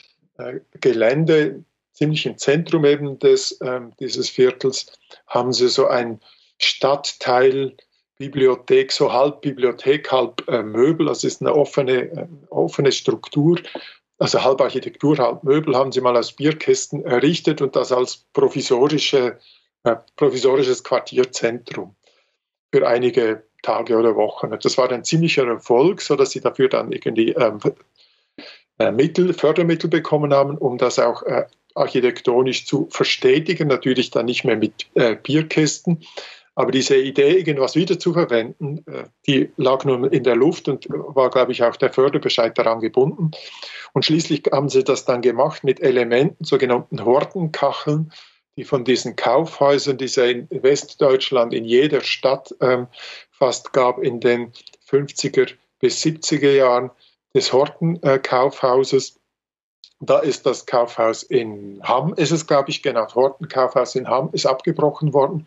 [0.81, 4.93] Gelände, ziemlich im Zentrum eben des, äh, dieses Viertels,
[5.27, 6.21] haben sie so ein
[6.59, 7.75] Stadtteil
[8.19, 11.07] Bibliothek, so halb Bibliothek, halb äh, Möbel.
[11.07, 13.59] Das ist eine offene, äh, offene Struktur.
[14.19, 19.39] Also halb Architektur, halb Möbel haben sie mal aus Bierkästen errichtet und das als provisorische,
[19.85, 21.95] äh, provisorisches Quartierzentrum
[22.71, 24.55] für einige Tage oder Wochen.
[24.63, 27.71] Das war ein ziemlicher Erfolg, sodass sie dafür dann irgendwie ähm, äh,
[28.89, 33.69] Mittel, Fördermittel bekommen haben, um das auch äh, architektonisch zu verstetigen.
[33.69, 36.05] Natürlich dann nicht mehr mit äh, Bierkästen,
[36.55, 41.53] aber diese Idee, irgendwas wiederzuverwenden, äh, die lag nur in der Luft und war, glaube
[41.53, 43.31] ich, auch der Förderbescheid daran gebunden.
[43.93, 48.13] Und schließlich haben sie das dann gemacht mit Elementen, sogenannten Hortenkacheln,
[48.57, 52.89] die von diesen Kaufhäusern, die es in Westdeutschland in jeder Stadt ähm,
[53.31, 54.53] fast gab, in den
[54.87, 56.91] 50er bis 70er Jahren
[57.35, 59.21] des Hortenkaufhauses.
[60.01, 64.47] Da ist das Kaufhaus in Hamm, ist es, glaube ich, genau, Hortenkaufhaus in Hamm ist
[64.47, 65.47] abgebrochen worden.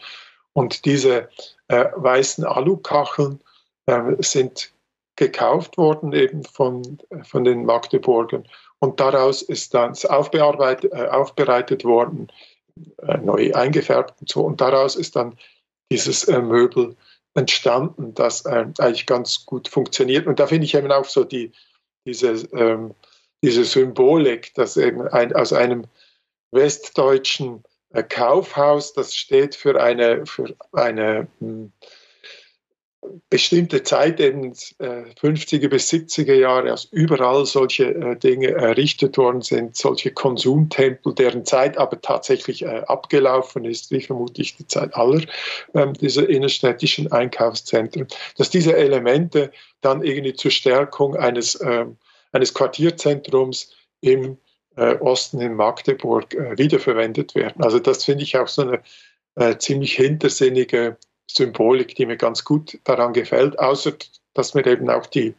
[0.53, 1.29] Und diese
[1.67, 3.39] äh, weißen Alukacheln
[3.87, 4.71] äh, sind
[5.15, 8.47] gekauft worden eben von, von den Magdeburgern.
[8.79, 12.31] Und daraus ist dann aufbearbeitet, äh, aufbereitet worden,
[13.01, 14.41] äh, neu eingefärbt und so.
[14.41, 15.37] Und daraus ist dann
[15.91, 16.95] dieses äh, Möbel
[17.35, 20.27] entstanden, das äh, eigentlich ganz gut funktioniert.
[20.27, 21.51] Und da finde ich eben auch so die,
[22.05, 22.93] diese, ähm,
[23.41, 25.85] diese Symbolik, dass eben ein, aus einem
[26.51, 27.63] westdeutschen
[28.09, 31.71] Kaufhaus, das steht für eine, für eine hm,
[33.29, 39.41] bestimmte Zeit, eben 50er äh, bis 70er Jahre, als überall solche äh, Dinge errichtet worden
[39.41, 45.21] sind, solche Konsumtempel, deren Zeit aber tatsächlich äh, abgelaufen ist, wie vermutlich die Zeit aller
[45.73, 51.97] ähm, dieser innerstädtischen Einkaufszentren, dass diese Elemente dann irgendwie zur Stärkung eines, ähm,
[52.31, 54.37] eines Quartierzentrums im
[54.75, 57.63] Osten in Magdeburg wiederverwendet werden.
[57.63, 58.63] Also das finde ich auch so
[59.35, 60.97] eine ziemlich hintersinnige
[61.35, 63.93] Symbolik, die mir ganz gut daran gefällt, außer
[64.33, 65.35] dass mir eben auch die,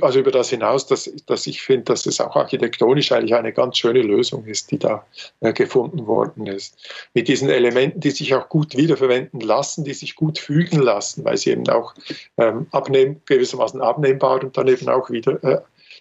[0.00, 3.78] also über das hinaus, dass, dass ich finde, dass es auch architektonisch eigentlich eine ganz
[3.78, 5.06] schöne Lösung ist, die da
[5.40, 6.76] äh, gefunden worden ist.
[7.14, 11.36] Mit diesen Elementen, die sich auch gut wiederverwenden lassen, die sich gut fügen lassen, weil
[11.36, 11.94] sie eben auch
[12.36, 15.60] ähm, abnehm, gewissermaßen abnehmbar und dann eben auch wieder äh,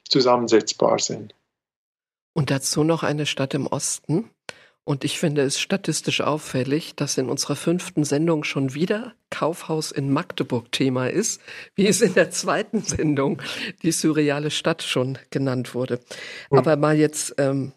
[0.09, 1.35] zusammensetzbar sind.
[2.33, 4.29] Und dazu noch eine Stadt im Osten.
[4.87, 10.13] Und ich finde es statistisch auffällig, dass in unserer fünften Sendung schon wieder Kaufhaus in
[10.13, 11.41] Magdeburg Thema ist,
[11.75, 13.41] wie es in der zweiten Sendung
[13.83, 15.99] die surreale Stadt schon genannt wurde.
[16.49, 16.59] Mhm.
[16.59, 17.73] Aber mal jetzt ähm,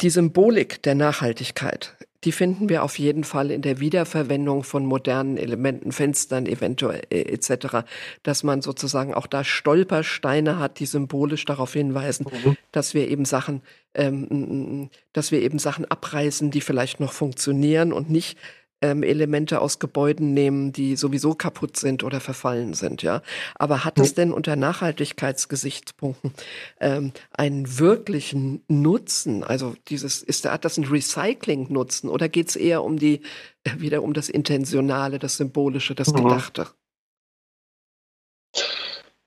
[0.00, 5.36] die Symbolik der Nachhaltigkeit die finden wir auf jeden Fall in der Wiederverwendung von modernen
[5.36, 7.84] Elementen, Fenstern eventuell äh, etc.,
[8.22, 12.56] dass man sozusagen auch da Stolpersteine hat, die symbolisch darauf hinweisen, mhm.
[12.72, 13.62] dass wir eben Sachen,
[13.94, 18.36] ähm, dass wir eben Sachen abreißen, die vielleicht noch funktionieren und nicht
[18.80, 23.22] ähm, Elemente aus Gebäuden nehmen, die sowieso kaputt sind oder verfallen sind, ja.
[23.54, 26.32] Aber hat es denn unter Nachhaltigkeitsgesichtspunkten
[26.80, 29.42] ähm, einen wirklichen Nutzen?
[29.42, 33.22] Also dieses, ist da, hat das ein Recycling-Nutzen oder geht es eher um die,
[33.64, 36.24] äh, wieder um das Intentionale, das Symbolische, das mhm.
[36.24, 36.68] Gedachte?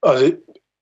[0.02, 0.34] Also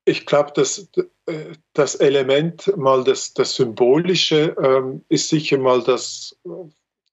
[0.04, 0.88] ich glaube, dass
[1.26, 6.36] äh, das Element mal das, das Symbolische ähm, ist sicher mal das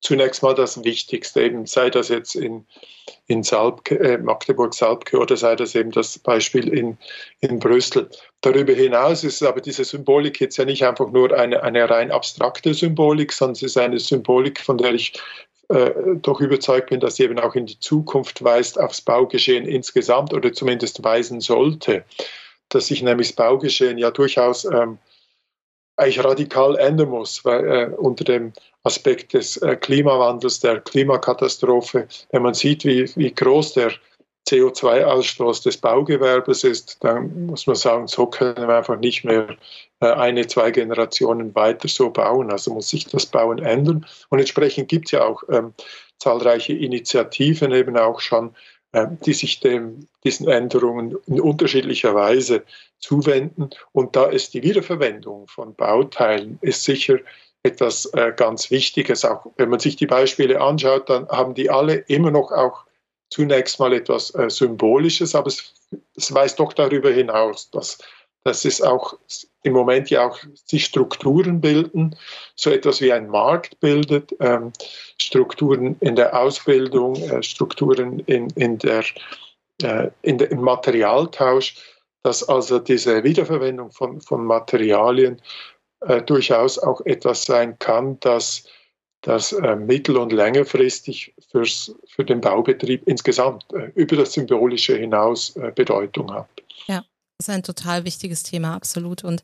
[0.01, 2.65] zunächst mal das Wichtigste, eben sei das jetzt in,
[3.25, 6.97] in äh, Magdeburg-Salbke oder sei das eben das Beispiel in,
[7.39, 8.09] in Brüssel.
[8.41, 12.73] Darüber hinaus ist aber diese Symbolik jetzt ja nicht einfach nur eine, eine rein abstrakte
[12.73, 15.13] Symbolik, sondern es ist eine Symbolik, von der ich
[15.69, 15.91] äh,
[16.21, 20.53] doch überzeugt bin, dass sie eben auch in die Zukunft weist, aufs Baugeschehen insgesamt oder
[20.53, 22.05] zumindest weisen sollte.
[22.69, 24.99] Dass sich nämlich das Baugeschehen ja durchaus ähm,
[25.97, 28.53] eigentlich radikal ändern muss, weil äh, unter dem
[28.87, 33.91] Aspekt des äh, Klimawandels, der Klimakatastrophe, wenn man sieht, wie, wie groß der
[34.47, 39.57] CO2-Ausstoß des Baugewerbes ist, dann muss man sagen, so können wir einfach nicht mehr
[39.99, 42.49] äh, eine, zwei Generationen weiter so bauen.
[42.49, 44.05] Also muss sich das Bauen ändern.
[44.29, 45.73] Und entsprechend gibt es ja auch ähm,
[46.19, 48.55] zahlreiche Initiativen eben auch schon,
[48.93, 52.63] äh, die sich dem, diesen Änderungen in unterschiedlicher Weise
[52.99, 53.69] zuwenden.
[53.91, 57.19] Und da ist die Wiederverwendung von Bauteilen ist sicher
[57.67, 59.25] etwas äh, ganz Wichtiges.
[59.25, 62.85] Auch wenn man sich die Beispiele anschaut, dann haben die alle immer noch auch
[63.29, 65.73] zunächst mal etwas äh, Symbolisches, aber es,
[66.15, 67.97] es weist doch darüber hinaus, dass,
[68.43, 69.17] dass es auch
[69.63, 72.15] im Moment ja auch sich Strukturen bilden,
[72.55, 74.71] so etwas wie ein Markt bildet, ähm,
[75.21, 79.03] Strukturen in der Ausbildung, äh, Strukturen in, in der,
[79.83, 81.75] äh, in der, im Materialtausch,
[82.23, 85.41] dass also diese Wiederverwendung von, von Materialien
[86.07, 88.63] äh, durchaus auch etwas sein kann, das,
[89.21, 95.55] das äh, mittel- und längerfristig fürs, für den Baubetrieb insgesamt äh, über das Symbolische hinaus
[95.57, 96.49] äh, Bedeutung hat.
[96.87, 97.03] Ja,
[97.37, 99.23] das ist ein total wichtiges Thema, absolut.
[99.23, 99.43] Und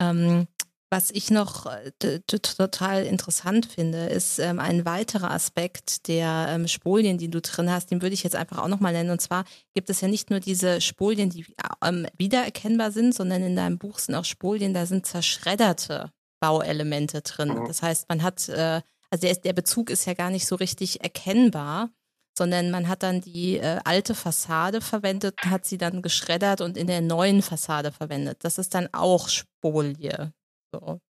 [0.00, 0.46] ähm,
[0.94, 7.18] was ich noch äh, total interessant finde, ist ähm, ein weiterer Aspekt der ähm, Spolien,
[7.18, 9.10] die du drin hast, den würde ich jetzt einfach auch nochmal nennen.
[9.10, 11.46] Und zwar gibt es ja nicht nur diese Spolien, die
[11.84, 17.48] ähm, wiedererkennbar sind, sondern in deinem Buch sind auch Spolien, da sind zerschredderte Bauelemente drin.
[17.48, 17.66] Mhm.
[17.66, 18.80] Das heißt, man hat, äh,
[19.10, 21.90] also der, der Bezug ist ja gar nicht so richtig erkennbar
[22.36, 26.88] sondern man hat dann die äh, alte Fassade verwendet, hat sie dann geschreddert und in
[26.88, 28.38] der neuen Fassade verwendet.
[28.42, 30.32] Das ist dann auch Spolie.
[30.80, 31.00] So.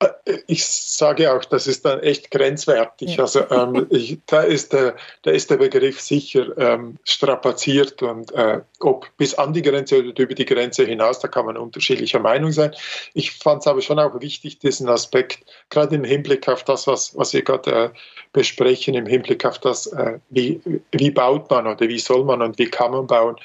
[0.00, 3.16] Äh, ich sage auch, das ist dann echt grenzwertig.
[3.16, 3.24] Ja.
[3.24, 8.60] Also ähm, ich, da, ist der, da ist der Begriff sicher ähm, strapaziert und äh,
[8.80, 12.52] ob bis an die Grenze oder über die Grenze hinaus, da kann man unterschiedlicher Meinung
[12.52, 12.74] sein.
[13.14, 17.16] Ich fand es aber schon auch wichtig, diesen Aspekt, gerade im Hinblick auf das, was,
[17.16, 17.90] was wir gerade äh,
[18.32, 20.60] besprechen, im Hinblick auf das, äh, wie,
[20.92, 23.36] wie baut man oder wie soll man und wie kann man bauen,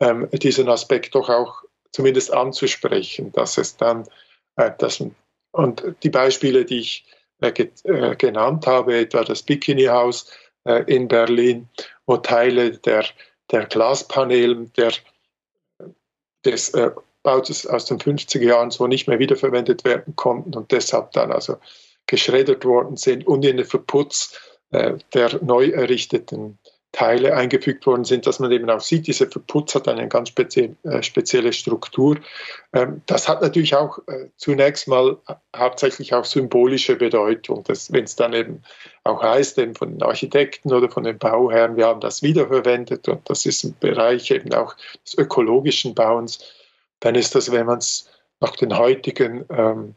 [0.00, 1.62] ähm, diesen Aspekt doch auch
[1.92, 4.04] zumindest anzusprechen, dass es dann
[4.56, 5.02] das,
[5.52, 7.06] und die Beispiele, die ich
[7.40, 10.30] äh, äh, genannt habe, etwa das Bikini-Haus
[10.86, 11.68] in Berlin,
[12.06, 13.04] wo Teile der,
[13.50, 14.94] der Glaspaneelen der,
[16.42, 16.72] des
[17.22, 21.58] Bautes aus den 50er Jahren so nicht mehr wiederverwendet werden konnten und deshalb dann also
[22.06, 24.40] geschreddert worden sind und in den Verputz
[24.72, 26.58] der neu errichteten
[26.94, 30.76] Teile eingefügt worden sind, dass man eben auch sieht, dieser Verputz hat eine ganz spezie
[30.84, 32.18] äh, spezielle Struktur.
[32.72, 35.18] Ähm, das hat natürlich auch äh, zunächst mal
[35.54, 38.62] hauptsächlich auch symbolische Bedeutung, wenn es dann eben
[39.02, 43.28] auch heißt, eben von den Architekten oder von den Bauherren, wir haben das wiederverwendet und
[43.28, 46.38] das ist ein Bereich eben auch des ökologischen Bauens,
[47.00, 48.08] dann ist das, wenn man es
[48.40, 49.94] nach den heutigen ähm,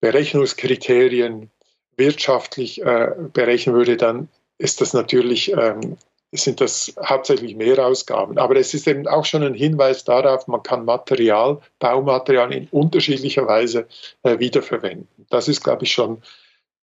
[0.00, 1.50] Berechnungskriterien
[1.96, 4.28] wirtschaftlich äh, berechnen würde, dann
[4.58, 5.96] ist das natürlich ähm,
[6.32, 8.38] sind das hauptsächlich Mehrausgaben.
[8.38, 13.46] Aber es ist eben auch schon ein Hinweis darauf, man kann Material, Baumaterial in unterschiedlicher
[13.46, 13.88] Weise
[14.22, 15.08] äh, wiederverwenden.
[15.28, 16.22] Das ist, glaube ich, schon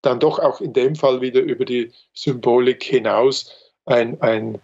[0.01, 3.51] dann doch auch in dem Fall wieder über die Symbolik hinaus
[3.85, 4.59] ein, ein,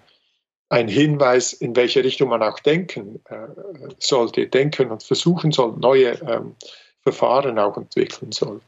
[0.69, 3.47] ein Hinweis, in welche Richtung man auch denken äh,
[3.99, 6.55] sollte, denken und versuchen soll, neue ähm,
[7.01, 8.65] Verfahren auch entwickeln sollte.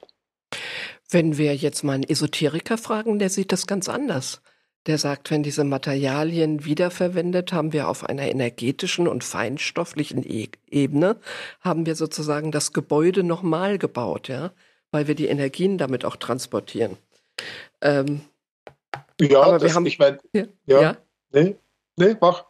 [1.10, 4.42] Wenn wir jetzt mal einen Esoteriker fragen, der sieht das ganz anders
[4.88, 11.18] der sagt, wenn diese Materialien wiederverwendet, haben wir auf einer energetischen und feinstofflichen e Ebene,
[11.62, 14.52] haben wir sozusagen das Gebäude nochmal gebaut, ja,
[14.92, 16.98] weil wir die Energien damit auch transportieren.
[17.82, 18.22] Ähm,
[19.20, 20.98] ja, aber wir haben, ich meine, ja, ja, ja,
[21.32, 21.56] nee,
[21.98, 22.46] nee, mach.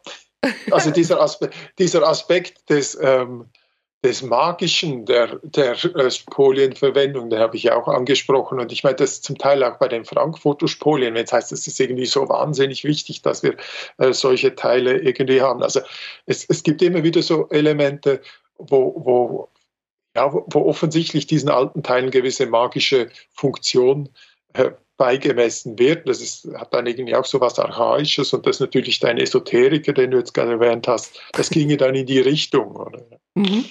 [0.70, 3.46] Also dieser Aspekt, dieser Aspekt des, ähm,
[4.06, 8.60] des Magischen der, der äh, Spolienverwendung, den habe ich ja auch angesprochen.
[8.60, 11.16] Und ich meine, das zum Teil auch bei den Frankfurter Spolien.
[11.16, 13.56] Jetzt heißt es ist irgendwie so wahnsinnig wichtig, dass wir
[13.98, 15.60] äh, solche Teile irgendwie haben.
[15.60, 15.80] Also
[16.24, 18.20] es, es gibt immer wieder so Elemente,
[18.58, 19.48] wo, wo,
[20.14, 24.08] ja, wo, offensichtlich diesen alten Teilen gewisse magische Funktion
[24.52, 26.08] äh, beigemessen wird.
[26.08, 29.92] Das ist, hat dann irgendwie auch so was Archaisches und das ist natürlich dein Esoteriker,
[29.92, 31.20] den du jetzt gerade erwähnt hast.
[31.32, 32.88] Das ginge dann in die Richtung.
[33.34, 33.64] Mhm.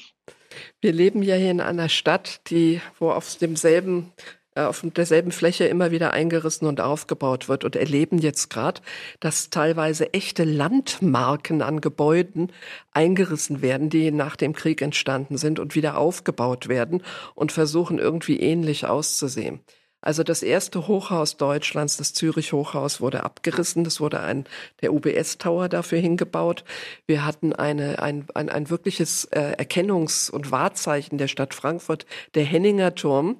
[0.81, 4.11] Wir leben ja hier in einer Stadt, die, wo auf demselben
[4.55, 8.81] äh, auf derselben Fläche immer wieder eingerissen und aufgebaut wird und erleben jetzt gerade,
[9.19, 12.51] dass teilweise echte Landmarken an Gebäuden
[12.91, 17.03] eingerissen werden, die nach dem Krieg entstanden sind und wieder aufgebaut werden
[17.35, 19.59] und versuchen irgendwie ähnlich auszusehen.
[20.05, 23.83] Also das erste Hochhaus Deutschlands, das Zürich Hochhaus, wurde abgerissen.
[23.83, 24.45] Das wurde ein,
[24.81, 26.63] der UBS Tower dafür hingebaut.
[27.07, 32.43] Wir hatten eine, ein, ein, ein wirkliches äh, Erkennungs- und Wahrzeichen der Stadt Frankfurt, der
[32.43, 33.37] Henninger Turm.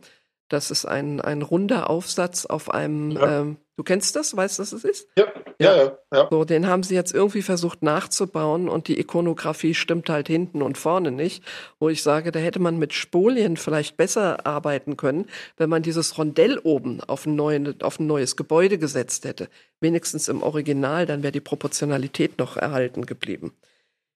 [0.49, 3.41] Das ist ein, ein runder Aufsatz auf einem, ja.
[3.41, 5.07] ähm, du kennst das, weißt du, was es ist?
[5.18, 5.26] Ja,
[5.59, 6.27] Ja, ja, ja.
[6.29, 10.77] So, den haben sie jetzt irgendwie versucht nachzubauen und die Ikonografie stimmt halt hinten und
[10.77, 11.43] vorne nicht.
[11.79, 15.27] Wo ich sage, da hätte man mit Spolien vielleicht besser arbeiten können,
[15.57, 19.49] wenn man dieses Rondell oben auf ein, neue, auf ein neues Gebäude gesetzt hätte.
[19.79, 23.53] Wenigstens im Original, dann wäre die Proportionalität noch erhalten geblieben.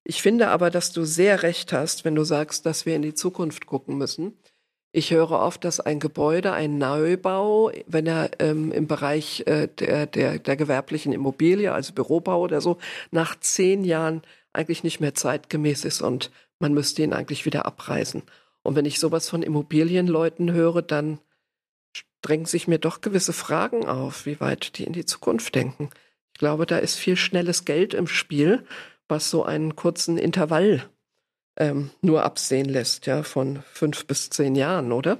[0.03, 3.13] Ich finde aber, dass du sehr recht hast, wenn du sagst, dass wir in die
[3.13, 4.37] Zukunft gucken müssen.
[4.91, 10.07] Ich höre oft, dass ein Gebäude, ein Neubau, wenn er ähm, im Bereich äh, der,
[10.07, 12.79] der, der gewerblichen Immobilie, also Bürobau oder so,
[13.11, 18.23] nach zehn Jahren eigentlich nicht mehr zeitgemäß ist und man müsste ihn eigentlich wieder abreißen.
[18.63, 21.19] Und wenn ich sowas von Immobilienleuten höre, dann
[22.21, 25.91] drängen sich mir doch gewisse Fragen auf, wie weit die in die Zukunft denken.
[26.33, 28.65] Ich glaube, da ist viel schnelles Geld im Spiel,
[29.07, 30.89] was so einen kurzen Intervall
[31.59, 35.19] ähm, nur absehen lässt, ja, von fünf bis zehn Jahren, oder?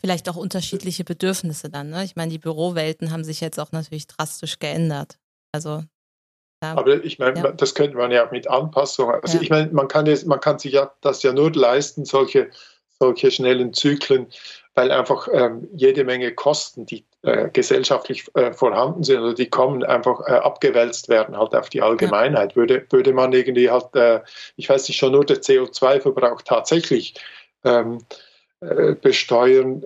[0.00, 1.90] Vielleicht auch unterschiedliche Bedürfnisse dann.
[1.90, 2.04] Ne?
[2.04, 5.18] Ich meine, die Bürowelten haben sich jetzt auch natürlich drastisch geändert.
[5.52, 5.82] Also
[6.62, 6.76] ja.
[6.76, 7.52] Aber ich meine, ja.
[7.52, 9.14] das könnte man ja auch mit Anpassungen.
[9.22, 9.42] Also ja.
[9.42, 12.50] ich meine, man kann jetzt, man kann sich ja das ja nur leisten, solche,
[12.98, 14.26] solche schnellen Zyklen,
[14.74, 19.82] weil einfach ähm, jede Menge Kosten, die äh, gesellschaftlich äh, vorhanden sind oder die kommen,
[19.82, 22.54] einfach äh, abgewälzt werden halt auf die Allgemeinheit.
[22.54, 24.22] Würde, würde man irgendwie halt,
[24.54, 27.14] ich weiß nicht, schon nur der CO2-Verbrauch tatsächlich
[27.64, 27.98] ähm,
[28.60, 29.82] äh, besteuern,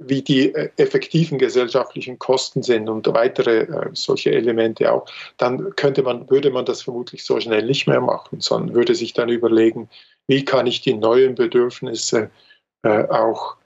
[0.00, 5.06] wie die effektiven gesellschaftlichen Kosten sind und weitere solche Elemente auch,
[5.36, 9.12] dann könnte man, würde man das vermutlich so schnell nicht mehr machen, sondern würde sich
[9.12, 9.88] dann überlegen,
[10.26, 12.30] wie kann ich die neuen Bedürfnisse
[12.82, 13.56] auch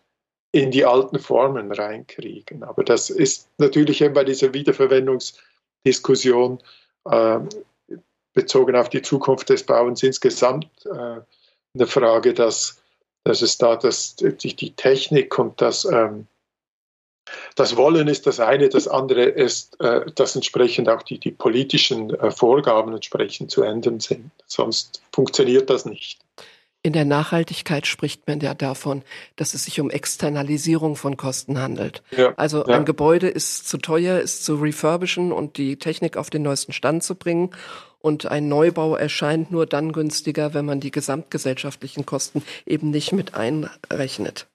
[0.52, 2.62] in die alten Formen reinkriegen.
[2.62, 6.60] Aber das ist natürlich eben bei dieser Wiederverwendungsdiskussion
[7.04, 7.40] äh,
[8.32, 11.20] bezogen auf die Zukunft des Bauens insgesamt äh,
[11.74, 12.82] eine Frage, dass,
[13.24, 16.26] dass es da das, die, die Technik und das, ähm,
[17.56, 22.14] das Wollen ist das eine, das andere ist, äh, dass entsprechend auch die, die politischen
[22.14, 24.30] äh, Vorgaben entsprechend zu ändern sind.
[24.46, 26.20] Sonst funktioniert das nicht.
[26.82, 29.02] In der Nachhaltigkeit spricht man ja davon,
[29.34, 32.02] dass es sich um Externalisierung von Kosten handelt.
[32.16, 32.76] Ja, also ja.
[32.76, 37.02] ein Gebäude ist zu teuer, ist zu refurbischen und die Technik auf den neuesten Stand
[37.02, 37.50] zu bringen.
[37.98, 43.34] Und ein Neubau erscheint nur dann günstiger, wenn man die gesamtgesellschaftlichen Kosten eben nicht mit
[43.34, 44.46] einrechnet.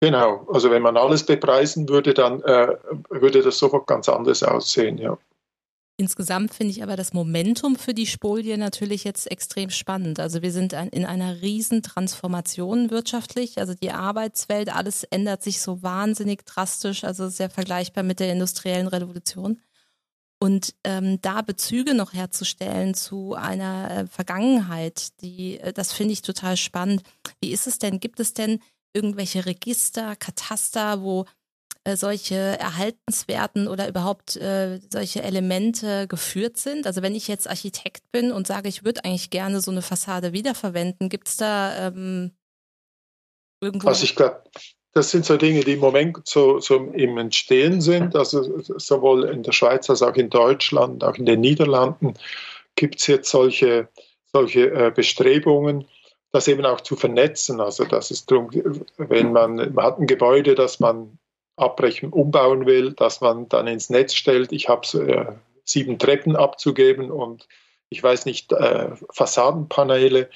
[0.00, 2.76] Genau, also wenn man alles bepreisen würde, dann äh,
[3.08, 5.16] würde das sofort ganz anders aussehen, ja.
[6.02, 10.18] Insgesamt finde ich aber das Momentum für die Spolie natürlich jetzt extrem spannend.
[10.18, 13.58] Also wir sind in einer riesen Transformation wirtschaftlich.
[13.58, 17.04] Also die Arbeitswelt, alles ändert sich so wahnsinnig drastisch.
[17.04, 19.60] Also sehr vergleichbar mit der industriellen Revolution.
[20.40, 26.22] Und ähm, da Bezüge noch herzustellen zu einer äh, Vergangenheit, die, äh, das finde ich
[26.22, 27.04] total spannend.
[27.40, 28.00] Wie ist es denn?
[28.00, 28.58] Gibt es denn
[28.92, 31.26] irgendwelche Register, Kataster, wo
[31.84, 36.86] äh, solche Erhaltenswerten oder überhaupt äh, solche Elemente geführt sind?
[36.86, 40.32] Also wenn ich jetzt Architekt bin und sage, ich würde eigentlich gerne so eine Fassade
[40.32, 42.32] wiederverwenden, gibt es da ähm,
[43.60, 43.88] irgendwo?
[43.88, 44.42] Also ich glaube,
[44.92, 48.14] das sind so Dinge, die im Moment so, so im Entstehen sind.
[48.14, 52.14] Also sowohl in der Schweiz als auch in Deutschland, auch in den Niederlanden
[52.74, 53.88] gibt es jetzt solche,
[54.32, 55.86] solche äh, Bestrebungen
[56.32, 57.60] das eben auch zu vernetzen.
[57.60, 58.50] Also das ist darum,
[58.96, 61.18] wenn man, man hat ein Gebäude, das man
[61.56, 65.32] abbrechen, umbauen will, dass man dann ins Netz stellt, ich habe äh,
[65.64, 67.46] sieben Treppen abzugeben und
[67.90, 70.30] ich weiß nicht, äh, Fassadenpaneele.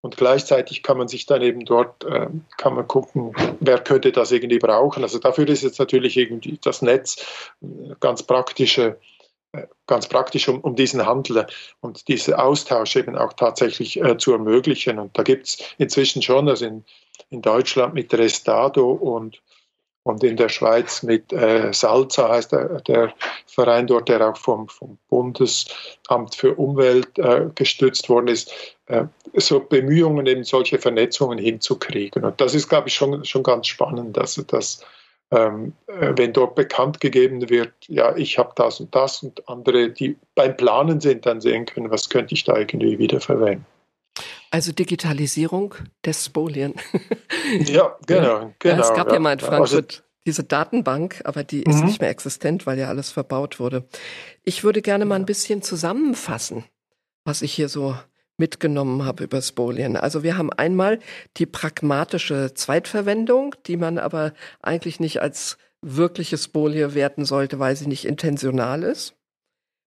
[0.00, 4.30] Und gleichzeitig kann man sich dann eben dort, äh, kann man gucken, wer könnte das
[4.30, 5.02] irgendwie brauchen.
[5.02, 8.98] Also dafür ist jetzt natürlich irgendwie das Netz äh, ganz praktische,
[9.52, 11.46] äh, ganz praktisch, um, um diesen Handel
[11.80, 14.98] und diesen Austausch eben auch tatsächlich äh, zu ermöglichen.
[14.98, 16.84] Und da gibt es inzwischen schon, also in,
[17.30, 19.40] in Deutschland mit Restado und
[20.08, 23.12] und in der Schweiz mit äh, Salza heißt der, der,
[23.46, 28.52] Verein dort, der auch vom, vom Bundesamt für Umwelt äh, gestützt worden ist,
[28.86, 29.04] äh,
[29.34, 32.24] so Bemühungen, eben solche Vernetzungen hinzukriegen.
[32.24, 34.84] Und das ist, glaube ich, schon, schon ganz spannend, dass, dass
[35.30, 39.90] ähm, äh, wenn dort bekannt gegeben wird, ja, ich habe das und das und andere,
[39.90, 43.66] die beim Planen sind, dann sehen können, was könnte ich da irgendwie wiederverwenden.
[44.50, 45.74] Also Digitalisierung
[46.04, 46.74] des Spolien.
[47.60, 48.52] Ja, genau.
[48.58, 51.86] genau es gab ja, ja mal in Frankfurt also, diese Datenbank, aber die ist mhm.
[51.86, 53.88] nicht mehr existent, weil ja alles verbaut wurde.
[54.44, 56.64] Ich würde gerne mal ein bisschen zusammenfassen,
[57.24, 57.96] was ich hier so
[58.36, 59.96] mitgenommen habe über Spolien.
[59.96, 61.00] Also wir haben einmal
[61.38, 67.86] die pragmatische Zweitverwendung, die man aber eigentlich nicht als wirkliche Spolie werten sollte, weil sie
[67.86, 69.14] nicht intentional ist.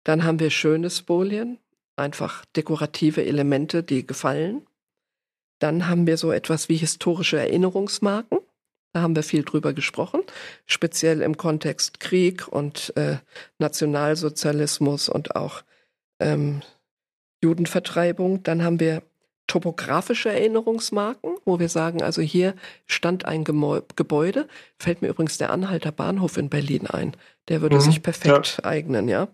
[0.05, 1.59] Dann haben wir schöne Spolien,
[2.01, 4.67] einfach dekorative Elemente, die gefallen.
[5.61, 8.39] Dann haben wir so etwas wie historische Erinnerungsmarken.
[8.93, 10.23] Da haben wir viel drüber gesprochen,
[10.67, 13.19] speziell im Kontext Krieg und äh,
[13.59, 15.63] Nationalsozialismus und auch
[16.19, 16.63] ähm,
[17.43, 18.43] Judenvertreibung.
[18.43, 19.03] Dann haben wir
[19.51, 22.55] topografische Erinnerungsmarken, wo wir sagen, also hier
[22.87, 24.47] stand ein Gemä Gebäude.
[24.79, 27.17] Fällt mir übrigens der Anhalter Bahnhof in Berlin ein.
[27.49, 28.65] Der würde mhm, sich perfekt ja.
[28.65, 29.27] eignen, ja.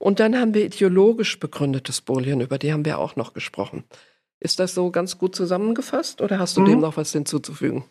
[0.00, 3.84] Und dann haben wir ideologisch begründete Spolien, über die haben wir auch noch gesprochen.
[4.40, 6.66] Ist das so ganz gut zusammengefasst oder hast du mhm.
[6.66, 7.84] dem noch was hinzuzufügen?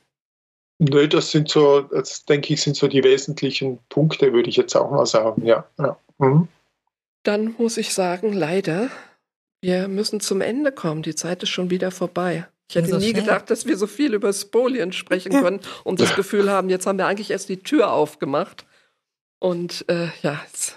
[0.80, 4.76] Nö, das sind so, das denke ich, sind so die wesentlichen Punkte, würde ich jetzt
[4.76, 5.66] auch mal sagen, ja.
[5.78, 5.98] ja.
[6.18, 6.50] Mhm.
[7.24, 8.90] Dann muss ich sagen, leider
[9.62, 11.02] wir müssen zum Ende kommen.
[11.02, 12.48] Die Zeit ist schon wieder vorbei.
[12.70, 13.24] Ich hätte so nie schnell.
[13.24, 16.98] gedacht, dass wir so viel über Spolien sprechen können und das Gefühl haben, jetzt haben
[16.98, 18.66] wir eigentlich erst die Tür aufgemacht.
[19.40, 20.76] Und äh, ja, jetzt,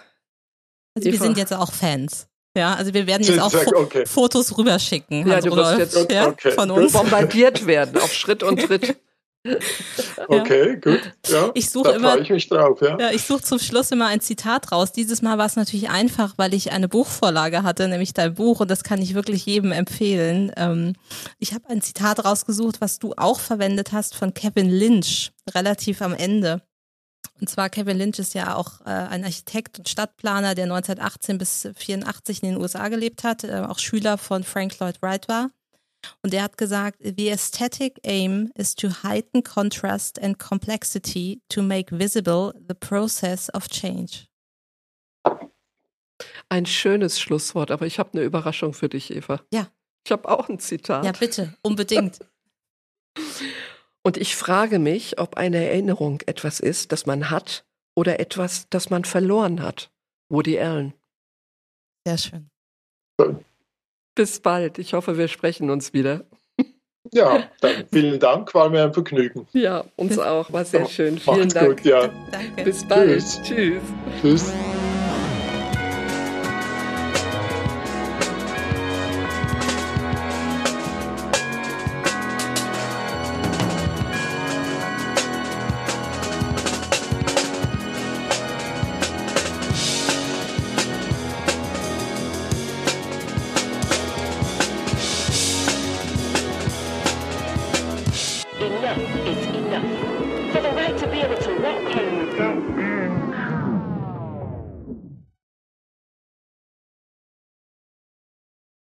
[0.96, 2.28] also wir sind jetzt auch Fans.
[2.56, 4.04] Ja, also wir werden jetzt auch okay.
[4.04, 5.26] Fotos rüberschicken.
[5.26, 6.52] Ja, du wirst jetzt ja, okay.
[6.52, 8.96] von uns bombardiert werden auf Schritt und Tritt.
[10.28, 11.00] Okay, gut.
[11.26, 12.18] Ja, ich suche immer.
[12.18, 12.98] Ich mich drauf, ja.
[12.98, 14.92] ja ich suche zum Schluss immer ein Zitat raus.
[14.92, 18.70] Dieses Mal war es natürlich einfach, weil ich eine Buchvorlage hatte, nämlich dein Buch, und
[18.70, 20.52] das kann ich wirklich jedem empfehlen.
[20.56, 20.94] Ähm,
[21.38, 26.14] ich habe ein Zitat rausgesucht, was du auch verwendet hast von Kevin Lynch, relativ am
[26.14, 26.62] Ende.
[27.40, 31.68] Und zwar Kevin Lynch ist ja auch äh, ein Architekt und Stadtplaner, der 1918 bis
[31.74, 35.50] 84 in den USA gelebt hat, äh, auch Schüler von Frank Lloyd Wright war.
[36.22, 41.96] Und er hat gesagt, the aesthetic aim is to heighten contrast and complexity to make
[41.96, 44.26] visible the process of change.
[46.48, 49.40] Ein schönes Schlusswort, aber ich habe eine Überraschung für dich, Eva.
[49.52, 49.70] Ja.
[50.04, 51.04] Ich habe auch ein Zitat.
[51.04, 52.18] Ja, bitte, unbedingt.
[54.04, 58.90] Und ich frage mich, ob eine Erinnerung etwas ist, das man hat oder etwas, das
[58.90, 59.92] man verloren hat.
[60.28, 60.92] Woody Allen.
[62.04, 62.50] Sehr schön.
[64.14, 64.78] Bis bald.
[64.78, 66.24] Ich hoffe, wir sprechen uns wieder.
[67.12, 69.46] Ja, dann vielen Dank, war mir ein Vergnügen.
[69.52, 71.18] Ja, uns auch, war sehr schön.
[71.18, 71.68] Vielen Macht's Dank.
[71.68, 72.08] Gut, ja.
[72.30, 72.64] Danke.
[72.64, 73.20] Bis bald.
[73.20, 73.42] Tschüss.
[73.42, 73.82] Tschüss.
[74.20, 74.52] Tschüss.